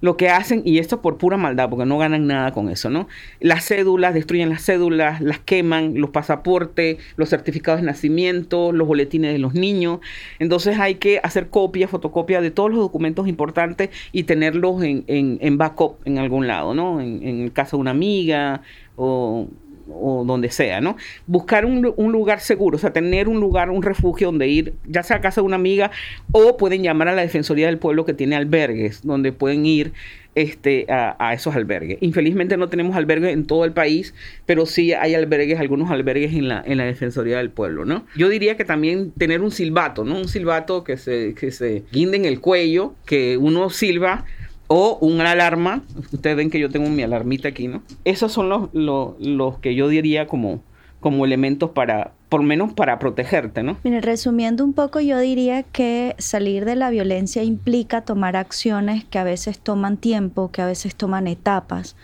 lo 0.00 0.16
que 0.16 0.28
hacen, 0.30 0.62
y 0.64 0.78
esto 0.78 1.02
por 1.02 1.18
pura 1.18 1.36
maldad, 1.36 1.68
porque 1.68 1.86
no 1.86 1.98
ganan 1.98 2.26
nada 2.26 2.52
con 2.52 2.68
eso, 2.68 2.90
¿no? 2.90 3.08
Las 3.40 3.66
cédulas, 3.66 4.14
destruyen 4.14 4.48
las 4.48 4.64
cédulas, 4.64 5.20
las 5.20 5.38
queman, 5.38 5.94
los 6.00 6.10
pasaportes, 6.10 6.98
los 7.16 7.28
certificados 7.28 7.80
de 7.80 7.86
nacimiento, 7.86 8.72
los 8.72 8.86
boletines 8.86 9.32
de 9.32 9.38
los 9.38 9.54
niños. 9.54 10.00
Entonces 10.38 10.78
hay 10.78 10.96
que 10.96 11.20
hacer 11.22 11.48
copia, 11.48 11.88
fotocopia 11.88 12.40
de 12.40 12.50
todos 12.50 12.70
los 12.70 12.78
documentos 12.78 13.28
importantes 13.28 13.90
y 14.12 14.24
tenerlos 14.24 14.82
en, 14.82 15.04
en, 15.06 15.58
backup 15.58 15.96
en 16.04 16.18
algún 16.18 16.46
lado, 16.46 16.74
¿no? 16.74 17.00
En, 17.00 17.26
en 17.26 17.40
el 17.42 17.52
caso 17.52 17.76
de 17.76 17.82
una 17.82 17.90
amiga 17.90 18.62
o 18.96 19.48
o 19.92 20.24
donde 20.24 20.50
sea, 20.50 20.80
¿no? 20.80 20.96
Buscar 21.26 21.64
un, 21.64 21.82
lugar 21.82 22.40
seguro, 22.40 22.76
o 22.76 22.80
sea, 22.80 22.92
tener 22.92 23.28
un 23.28 23.40
lugar, 23.40 23.70
un 23.70 23.82
refugio 23.82 24.28
donde 24.28 24.48
ir, 24.48 24.74
ya 24.86 25.02
sea 25.02 25.16
a 25.16 25.20
casa 25.20 25.40
de 25.40 25.46
una 25.46 25.56
amiga 25.56 25.90
o 26.32 26.56
pueden 26.56 26.82
llamar 26.82 27.08
a 27.08 27.14
la 27.14 27.22
Defensoría 27.22 27.66
del 27.66 27.78
Pueblo 27.78 28.04
que 28.04 28.14
tiene 28.14 28.36
albergues, 28.36 29.02
donde 29.02 29.32
pueden 29.32 29.66
ir 29.66 29.92
este, 30.34 30.86
a, 30.88 31.34
esos 31.34 31.54
albergues. 31.56 31.98
Infelizmente 32.00 32.56
no 32.56 32.68
tenemos 32.68 32.96
albergues 32.96 33.32
en 33.32 33.46
todo 33.46 33.64
el 33.64 33.72
país, 33.72 34.14
pero 34.46 34.66
sí 34.66 34.92
hay 34.92 35.14
albergues, 35.14 35.58
algunos 35.58 35.90
albergues 35.90 36.32
en 36.34 36.48
la, 36.48 36.62
en 36.64 36.78
la 36.78 36.84
Defensoría 36.84 37.38
del 37.38 37.50
Pueblo, 37.50 37.84
¿no? 37.84 38.06
Yo 38.16 38.28
diría 38.28 38.56
que 38.56 38.64
también 38.64 39.10
tener 39.12 39.40
un 39.40 39.50
silbato, 39.50 40.04
¿no? 40.04 40.16
Un 40.16 40.28
silbato 40.28 40.84
que 40.84 40.96
se, 40.96 41.34
que 41.34 41.50
se 41.50 41.84
guinde 41.92 42.16
en 42.16 42.24
el 42.24 42.40
cuello, 42.40 42.94
que 43.06 43.36
uno 43.36 43.70
silba 43.70 44.24
o 44.72 44.98
una 45.00 45.32
alarma. 45.32 45.82
Ustedes 46.12 46.36
ven 46.36 46.48
que 46.48 46.60
yo 46.60 46.70
tengo 46.70 46.88
mi 46.88 47.02
alarmita 47.02 47.48
aquí, 47.48 47.66
¿no? 47.66 47.82
Esos 48.04 48.30
son 48.30 48.48
los, 48.48 48.68
los, 48.72 49.18
los 49.18 49.58
que 49.58 49.74
yo 49.74 49.88
diría 49.88 50.28
como, 50.28 50.62
como 51.00 51.24
elementos 51.24 51.70
para, 51.70 52.12
por 52.28 52.44
menos 52.44 52.72
para 52.72 53.00
protegerte, 53.00 53.64
¿no? 53.64 53.78
Mire, 53.82 54.00
resumiendo 54.00 54.62
un 54.62 54.72
poco, 54.72 55.00
yo 55.00 55.18
diría 55.18 55.64
que 55.64 56.14
salir 56.18 56.64
de 56.64 56.76
la 56.76 56.90
violencia 56.90 57.42
implica 57.42 58.02
tomar 58.02 58.36
acciones 58.36 59.04
que 59.04 59.18
a 59.18 59.24
veces 59.24 59.58
toman 59.58 59.96
tiempo, 59.96 60.52
que 60.52 60.62
a 60.62 60.66
veces 60.66 60.94
toman 60.94 61.26
etapas, 61.26 61.96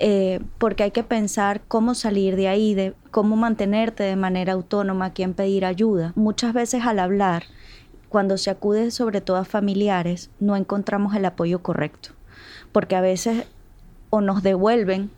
eh, 0.00 0.40
porque 0.58 0.82
hay 0.82 0.90
que 0.90 1.04
pensar 1.04 1.60
cómo 1.68 1.94
salir 1.94 2.34
de 2.34 2.48
ahí, 2.48 2.74
de 2.74 2.92
cómo 3.12 3.36
mantenerte 3.36 4.02
de 4.02 4.16
manera 4.16 4.54
autónoma, 4.54 5.12
quién 5.12 5.32
pedir 5.32 5.64
ayuda. 5.64 6.12
Muchas 6.16 6.54
veces 6.54 6.84
al 6.84 6.98
hablar, 6.98 7.44
cuando 8.10 8.36
se 8.36 8.50
acude 8.50 8.90
sobre 8.90 9.22
todo 9.22 9.38
a 9.38 9.44
familiares, 9.44 10.30
no 10.40 10.56
encontramos 10.56 11.14
el 11.14 11.24
apoyo 11.24 11.62
correcto, 11.62 12.10
porque 12.72 12.96
a 12.96 13.00
veces 13.00 13.46
o 14.10 14.20
nos 14.20 14.42
devuelven 14.42 15.10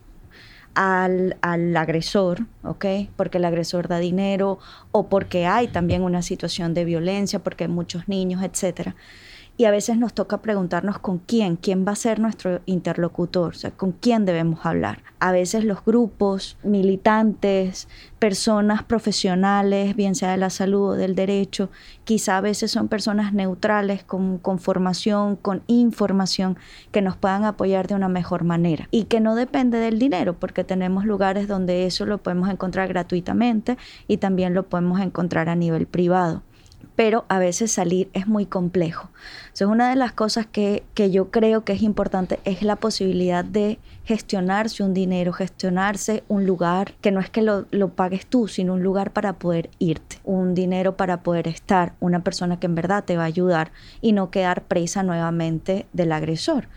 al, 0.74 1.37
al, 1.40 1.76
agresor, 1.76 2.46
¿ok? 2.62 2.85
Porque 3.16 3.38
el 3.38 3.46
agresor 3.46 3.88
da 3.88 3.98
dinero 3.98 4.59
o 4.92 5.09
porque 5.09 5.46
hay 5.46 5.68
también 5.68 6.02
una 6.02 6.22
situación 6.22 6.74
de 6.74 6.85
violencia, 6.85 7.38
porque 7.40 7.64
hay 7.64 7.70
muchos 7.70 8.09
niños, 8.09 8.42
etcétera 8.42 8.94
y 9.62 9.64
a 9.64 9.70
veces 9.70 9.96
nos 9.96 10.12
toca 10.12 10.42
preguntarnos 10.42 10.98
con 10.98 11.18
quién, 11.18 11.55
quién 11.55 11.87
va 11.87 11.92
a 11.92 11.94
ser 11.94 12.18
nuestro 12.18 12.61
interlocutor, 12.66 13.51
o 13.51 13.57
sea, 13.57 13.70
con 13.70 13.92
quién 13.92 14.25
debemos 14.25 14.66
hablar. 14.66 15.05
A 15.20 15.31
veces 15.31 15.62
los 15.62 15.85
grupos, 15.85 16.59
militantes, 16.64 17.87
personas 18.18 18.83
profesionales, 18.83 19.94
bien 19.94 20.16
sea 20.16 20.33
de 20.33 20.37
la 20.38 20.51
salud 20.51 20.88
o 20.88 20.92
del 20.94 21.14
derecho, 21.14 21.70
quizá 22.03 22.38
a 22.38 22.40
veces 22.40 22.72
son 22.72 22.88
personas 22.88 23.35
neutrales 23.35 24.03
con, 24.03 24.38
con 24.38 24.59
formación, 24.59 25.37
con 25.37 25.62
información 25.68 26.59
que 26.90 27.01
nos 27.01 27.16
puedan 27.16 27.44
apoyar 27.44 27.87
de 27.87 27.94
una 27.94 28.09
mejor 28.09 28.42
manera 28.42 28.88
y 28.90 29.05
que 29.05 29.20
no 29.20 29.37
depende 29.37 29.79
del 29.79 30.01
dinero, 30.01 30.35
porque 30.40 30.64
tenemos 30.64 31.05
lugares 31.05 31.46
donde 31.46 31.87
eso 31.87 32.05
lo 32.05 32.18
podemos 32.18 32.51
encontrar 32.51 32.88
gratuitamente 32.88 33.79
y 34.09 34.16
también 34.16 34.55
lo 34.55 34.64
podemos 34.64 34.98
encontrar 34.98 35.48
a 35.48 35.55
nivel 35.55 35.87
privado 35.87 36.42
pero 36.97 37.25
a 37.29 37.38
veces 37.38 37.73
salir 37.73 38.09
es 38.12 38.27
muy 38.27 38.47
complejo. 38.47 39.11
Entonces, 39.45 39.66
una 39.68 39.90
de 39.90 39.97
las 39.97 40.12
cosas 40.12 40.47
que, 40.47 40.85
yo 40.97 41.31
creo 41.31 41.64
que 41.64 41.73
es 41.73 41.83
importante 41.83 42.38
es 42.45 42.62
la 42.62 42.77
posibilidad 42.77 43.45
de 43.45 43.79
gestionarse 44.05 44.83
un 44.83 44.95
dinero, 44.95 45.33
gestionarse 45.33 46.25
un 46.29 46.47
lugar, 46.47 46.95
que 47.01 47.11
no 47.11 47.21
es 47.21 47.31
que 47.31 47.42
lo, 47.42 47.66
lo, 47.71 47.90
pagues 47.90 48.27
tú, 48.27 48.49
sino 48.49 48.75
un 48.75 48.83
lugar 48.83 49.12
para 49.12 49.35
poder 49.35 49.71
irte, 49.79 50.18
un 50.25 50.55
dinero 50.55 50.97
para 50.97 51.23
poder 51.23 51.49
estar, 51.49 51.95
una 52.01 52.25
persona 52.25 52.59
que 52.59 52.66
en 52.66 52.75
verdad 52.75 53.05
te 53.05 53.16
va 53.16 53.25
a 53.25 53.27
ayudar 53.27 53.73
y 54.01 54.12
no 54.12 54.31
quedar 54.31 54.64
presa 54.64 55.03
nuevamente 55.03 55.87
del 55.92 56.12
agresor. 56.12 56.68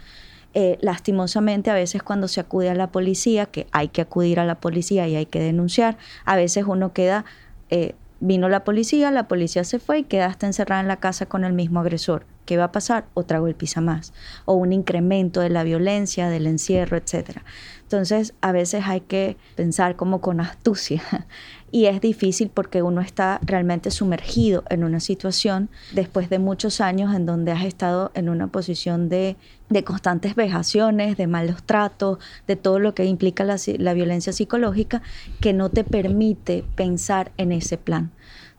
Eh, 0.57 0.77
lastimosamente 0.79 1.69
a 1.69 1.73
veces 1.73 2.01
cuando 2.01 2.29
se 2.29 2.39
acude 2.39 2.69
a 2.69 2.75
la 2.75 2.87
policía, 2.87 3.45
que 3.45 3.67
hay 3.73 3.89
que 3.89 3.99
acudir 3.99 4.39
a 4.39 4.45
la 4.45 4.55
policía 4.55 5.05
y 5.05 5.17
hay 5.17 5.25
que 5.25 5.41
denunciar, 5.41 5.97
a 6.23 6.37
veces 6.37 6.63
uno 6.65 6.93
queda 6.93 7.25
eh, 7.69 7.93
Vino 8.19 8.49
la 8.49 8.63
policía, 8.63 9.11
la 9.11 9.27
policía 9.27 9.63
se 9.63 9.79
fue 9.79 9.99
y 9.99 10.03
quedaste 10.03 10.45
encerrada 10.45 10.81
en 10.81 10.87
la 10.87 10.99
casa 10.99 11.25
con 11.25 11.43
el 11.43 11.53
mismo 11.53 11.79
agresor. 11.79 12.25
¿Qué 12.45 12.57
va 12.57 12.65
a 12.65 12.71
pasar? 12.71 13.07
Otra 13.13 13.39
golpiza 13.39 13.81
más. 13.81 14.13
O 14.45 14.53
un 14.53 14.71
incremento 14.71 15.41
de 15.41 15.49
la 15.49 15.63
violencia, 15.63 16.29
del 16.29 16.47
encierro, 16.47 16.95
etc. 16.97 17.39
Entonces, 17.81 18.33
a 18.41 18.51
veces 18.51 18.83
hay 18.85 19.01
que 19.01 19.37
pensar 19.55 19.95
como 19.95 20.21
con 20.21 20.39
astucia. 20.39 21.01
Y 21.71 21.87
es 21.87 21.99
difícil 21.99 22.49
porque 22.53 22.83
uno 22.83 23.01
está 23.01 23.41
realmente 23.43 23.91
sumergido 23.91 24.63
en 24.69 24.85
una 24.85 25.01
situación 25.01 25.67
después 25.91 26.29
de 26.29 26.39
muchos 26.39 26.79
años 26.79 27.13
en 27.13 27.25
donde 27.25 27.51
has 27.51 27.65
estado 27.65 28.11
en 28.13 28.29
una 28.29 28.47
posición 28.47 29.09
de, 29.09 29.35
de 29.67 29.83
constantes 29.83 30.35
vejaciones, 30.35 31.17
de 31.17 31.27
malos 31.27 31.63
tratos, 31.63 32.19
de 32.47 32.55
todo 32.55 32.79
lo 32.79 32.95
que 32.95 33.03
implica 33.03 33.43
la, 33.43 33.57
la 33.77 33.93
violencia 33.93 34.31
psicológica, 34.31 35.01
que 35.41 35.51
no 35.51 35.69
te 35.69 35.83
permite 35.83 36.63
pensar 36.77 37.33
en 37.35 37.51
ese 37.51 37.77
plan. 37.77 38.11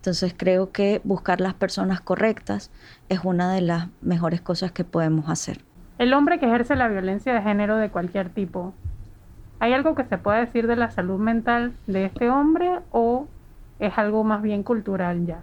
Entonces 0.07 0.35
creo 0.37 0.71
que 0.71 1.01
buscar 1.03 1.41
las 1.41 1.55
personas 1.55 2.01
correctas 2.01 2.71
es 3.09 3.21
una 3.25 3.53
de 3.53 3.61
las 3.61 3.89
mejores 4.01 4.41
cosas 4.41 4.73
que 4.73 4.85
podemos 4.85 5.29
hacer. 5.29 5.59
El 5.99 6.13
hombre 6.15 6.39
que 6.39 6.47
ejerce 6.47 6.77
la 6.77 6.89
violencia 6.89 7.33
de 7.33 7.43
género 7.43 7.77
de 7.77 7.91
cualquier 7.91 8.29
tipo 8.29 8.75
¿Hay 9.59 9.73
algo 9.73 9.95
que 9.95 10.05
se 10.05 10.19
pueda 10.19 10.39
decir 10.39 10.67
de 10.67 10.77
la 10.77 10.91
salud 10.91 11.19
mental 11.19 11.73
de 11.87 12.05
este 12.05 12.29
hombre 12.29 12.81
o 12.91 13.27
es 13.79 13.97
algo 13.97 14.23
más 14.23 14.43
bien 14.43 14.63
cultural 14.63 15.25
ya? 15.27 15.41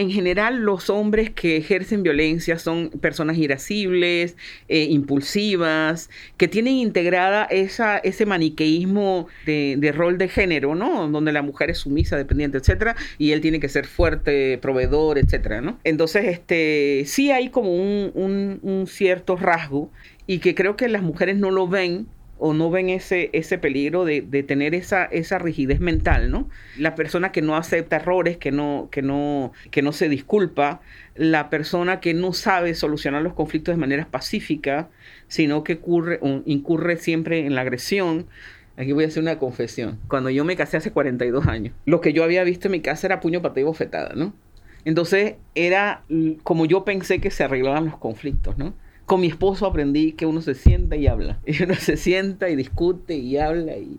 En 0.00 0.10
general 0.10 0.60
los 0.60 0.88
hombres 0.88 1.28
que 1.28 1.58
ejercen 1.58 2.02
violencia 2.02 2.58
son 2.58 2.88
personas 2.88 3.36
irascibles, 3.36 4.34
eh, 4.68 4.84
impulsivas, 4.84 6.08
que 6.38 6.48
tienen 6.48 6.74
integrada 6.74 7.44
esa, 7.44 7.98
ese 7.98 8.24
maniqueísmo 8.24 9.28
de, 9.44 9.92
rol 9.94 10.16
de 10.16 10.28
género, 10.28 10.74
¿no? 10.74 11.06
Donde 11.08 11.32
la 11.32 11.42
mujer 11.42 11.68
es 11.68 11.78
sumisa, 11.78 12.16
dependiente, 12.16 12.56
etcétera, 12.56 12.96
y 13.18 13.32
él 13.32 13.42
tiene 13.42 13.60
que 13.60 13.68
ser 13.68 13.86
fuerte, 13.86 14.56
proveedor, 14.62 15.18
etcétera, 15.18 15.60
¿no? 15.60 15.78
Entonces, 15.84 16.24
este, 16.24 17.02
sí 17.04 17.30
hay 17.30 17.50
como 17.50 17.74
un, 17.74 18.58
un 18.62 18.86
cierto 18.86 19.36
rasgo 19.36 19.90
y 20.26 20.38
que 20.38 20.54
creo 20.54 20.76
que 20.76 20.88
las 20.88 21.02
mujeres 21.02 21.36
no 21.36 21.50
lo 21.50 21.68
ven 21.68 22.06
o 22.40 22.54
no 22.54 22.70
ven 22.70 22.88
ese, 22.88 23.28
ese 23.32 23.58
peligro 23.58 24.04
de, 24.04 24.22
tener 24.42 24.74
esa, 24.74 25.04
esa 25.04 25.38
rigidez 25.38 25.78
mental, 25.78 26.30
¿no? 26.30 26.48
La 26.78 26.94
persona 26.94 27.32
que 27.32 27.42
no 27.42 27.54
acepta 27.54 27.96
errores, 27.96 28.38
que 28.38 28.50
no, 28.50 28.88
que 28.90 29.02
no, 29.02 29.52
que 29.70 29.82
no 29.82 29.92
se 29.92 30.08
disculpa, 30.08 30.80
la 31.14 31.50
persona 31.50 32.00
que 32.00 32.14
no 32.14 32.32
sabe 32.32 32.74
solucionar 32.74 33.22
los 33.22 33.34
conflictos 33.34 33.74
de 33.74 33.80
manera 33.80 34.08
pacífica, 34.10 34.88
sino 35.28 35.62
que 35.64 35.80
incurre 36.46 36.96
siempre 36.96 37.46
en 37.46 37.54
la 37.54 37.60
agresión. 37.60 38.26
Aquí 38.76 38.92
voy 38.92 39.04
a 39.04 39.08
hacer 39.08 39.22
una 39.22 39.38
confesión. 39.38 39.98
Cuando 40.08 40.30
yo 40.30 40.44
me 40.44 40.56
casé 40.56 40.78
hace 40.78 40.90
42 40.90 41.46
años, 41.46 41.74
lo 41.84 42.00
que 42.00 42.14
yo 42.14 42.24
había 42.24 42.42
visto 42.42 42.68
en 42.68 42.72
mi 42.72 42.80
casa 42.80 43.06
era 43.06 43.20
puño, 43.20 43.42
patada 43.42 43.60
y 43.60 43.64
bofetada, 43.64 44.14
¿no? 44.14 44.32
Entonces 44.86 45.34
era 45.54 46.04
como 46.42 46.64
yo 46.64 46.84
pensé 46.84 47.20
que 47.20 47.30
se 47.30 47.44
arreglaban 47.44 47.84
los 47.84 47.98
conflictos, 47.98 48.56
¿no? 48.56 48.72
Con 49.10 49.22
mi 49.22 49.26
esposo 49.26 49.66
aprendí 49.66 50.12
que 50.12 50.24
uno 50.24 50.40
se 50.40 50.54
sienta 50.54 50.94
y 50.94 51.08
habla. 51.08 51.40
Y 51.44 51.64
uno 51.64 51.74
se 51.74 51.96
sienta 51.96 52.48
y 52.48 52.54
discute 52.54 53.16
y 53.16 53.38
habla. 53.38 53.76
Y... 53.76 53.96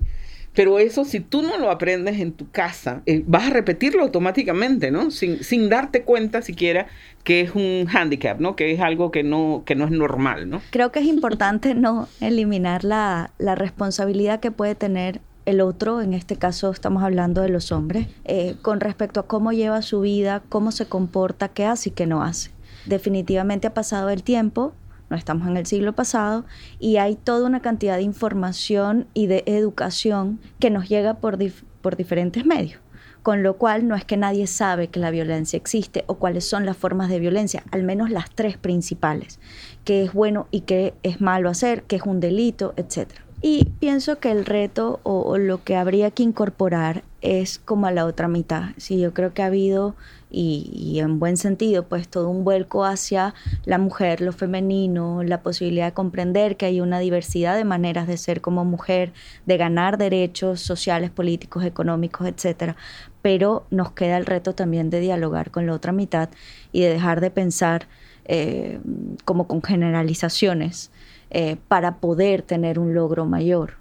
Pero 0.56 0.80
eso, 0.80 1.04
si 1.04 1.19
tú 1.19 1.41
no 1.41 1.58
lo 1.58 1.69
aprendes 1.69 2.21
en 2.21 2.32
tu 2.32 2.50
casa, 2.50 3.02
eh, 3.06 3.21
vas 3.28 3.47
a 3.47 3.50
repetirlo 3.50 4.04
automáticamente, 4.04 4.89
¿no? 4.89 5.12
Sin, 5.12 5.43
sin, 5.43 5.67
darte 5.67 6.04
cuenta 6.04 6.41
siquiera 6.41 6.88
que 7.26 7.41
es 7.41 7.56
un 7.56 7.88
handicap, 7.93 8.39
¿no? 8.39 8.56
Que 8.56 8.71
es 8.71 8.80
algo 8.80 9.12
que 9.12 9.24
no, 9.24 9.63
que 9.65 9.76
no 9.76 9.84
es 9.84 9.91
normal, 9.91 10.50
¿no? 10.50 10.62
Creo 10.69 10.93
que 10.93 11.00
es 11.00 11.06
importante 11.17 11.76
no 11.76 12.08
eliminar 12.21 12.86
la, 12.86 13.32
la 13.38 13.56
responsabilidad 13.56 14.39
que 14.39 14.52
puede 14.52 14.76
tener 14.76 15.19
el 15.45 15.60
otro, 15.60 16.00
en 16.00 16.13
este 16.13 16.38
caso 16.38 16.71
estamos 16.71 17.04
hablando 17.04 17.41
de 17.41 17.50
los 17.50 17.74
hombres, 17.74 18.08
eh, 18.24 18.56
con 18.62 18.80
respecto 18.80 19.19
a 19.19 19.28
cómo 19.28 19.52
lleva 19.52 19.82
su 19.82 20.00
vida, 20.00 20.41
cómo 20.47 20.71
se 20.71 20.86
comporta, 20.86 21.50
qué 21.50 21.65
hace 21.65 21.89
y 21.89 21.91
qué 21.91 22.06
no 22.06 22.24
hace. 22.24 22.52
Definitivamente 22.86 23.67
ha 23.67 23.74
pasado 23.74 24.10
el 24.10 24.24
tiempo, 24.24 24.74
no 25.12 25.17
estamos 25.17 25.47
en 25.47 25.58
el 25.58 25.67
siglo 25.67 25.93
pasado, 25.93 26.45
y 26.80 26.97
hay 26.97 27.15
toda 27.15 27.45
una 27.45 27.62
cantidad 27.62 27.97
de 27.97 28.02
información 28.04 29.08
y 29.13 29.28
de 29.28 29.43
educación 29.45 30.39
que 30.60 30.71
nos 30.71 30.89
llega 30.89 31.15
por, 31.15 31.38
por 31.82 31.97
diferentes 31.97 32.45
medios. 32.45 32.80
Con 33.21 33.43
lo 33.43 33.58
cual 33.58 33.88
no 33.88 33.95
es 33.95 34.04
que 34.04 34.17
nadie 34.17 34.47
sabe 34.47 34.88
que 34.88 35.00
la 35.00 35.12
violencia 35.12 35.58
existe 35.58 36.06
o 36.08 36.15
cuáles 36.15 36.47
son 36.47 36.65
las 36.65 36.78
formas 36.78 37.10
de 37.10 37.19
violencia, 37.19 37.63
al 37.71 37.84
menos 37.84 38.10
las 38.10 38.32
tres 38.32 38.58
principales, 38.58 39.39
qué 39.84 40.04
es 40.04 40.13
bueno 40.13 40.47
y 40.50 40.62
qué 40.62 40.95
es 41.04 41.21
malo 41.21 41.50
hacer, 41.50 41.84
qué 41.84 41.97
es 41.97 42.04
un 42.04 42.19
delito, 42.19 42.74
etc. 42.78 43.10
Y 43.41 43.65
pienso 43.80 44.19
que 44.19 44.32
el 44.32 44.45
reto 44.45 45.02
o, 45.04 45.38
lo 45.38 45.63
que 45.63 45.76
habría 45.76 46.12
que 46.12 46.24
incorporar 46.24 47.04
es 47.21 47.60
como 47.60 47.86
a 47.86 47.91
la 47.91 48.06
otra 48.06 48.28
mitad. 48.28 48.69
Sí, 48.78 49.00
yo 49.00 49.13
creo 49.13 49.34
que 49.34 49.41
ha 49.41 49.47
habido 49.47 49.95
y, 50.32 51.00
en 51.00 51.20
buen 51.20 51.36
sentido, 51.36 51.84
pues 51.84 52.08
todo 52.08 52.30
un 52.30 52.44
vuelco 52.44 52.86
hacia 52.86 53.34
la 53.65 53.78
mujer, 53.78 54.22
lo 54.22 54.32
femenino, 54.32 55.24
la 55.24 55.41
posibilidad 55.44 55.88
de 55.88 55.94
comprender 55.94 56.56
que 56.56 56.65
hay 56.65 56.80
una 56.80 57.00
diversidad 57.00 57.58
de 57.58 57.65
maneras 57.65 58.08
de 58.08 58.17
ser 58.17 58.39
como 58.39 58.63
mujer, 58.63 59.12
de 59.46 59.58
ganar 59.58 59.98
derechos 59.98 60.62
sociales, 60.62 61.10
políticos, 61.10 61.65
económicos, 61.65 62.28
etcétera. 62.28 62.78
Pero 63.22 63.65
nos 63.72 63.91
queda 63.91 64.17
el 64.17 64.26
reto 64.26 64.56
también 64.56 64.89
de 64.89 65.02
dialogar 65.02 65.52
con 65.52 65.67
la 65.67 65.74
otra 65.74 65.91
mitad 65.91 66.30
y 66.72 66.82
de 66.82 66.89
dejar 66.89 67.20
de 67.20 67.32
pensar 67.32 67.88
eh, 68.26 68.80
como 69.26 69.48
con 69.48 69.62
generalizaciones 69.62 70.91
eh, 71.30 71.58
para 71.67 71.98
poder 71.98 72.41
tener 72.41 72.80
un 72.80 72.94
logro 72.94 73.26
mayor. 73.26 73.74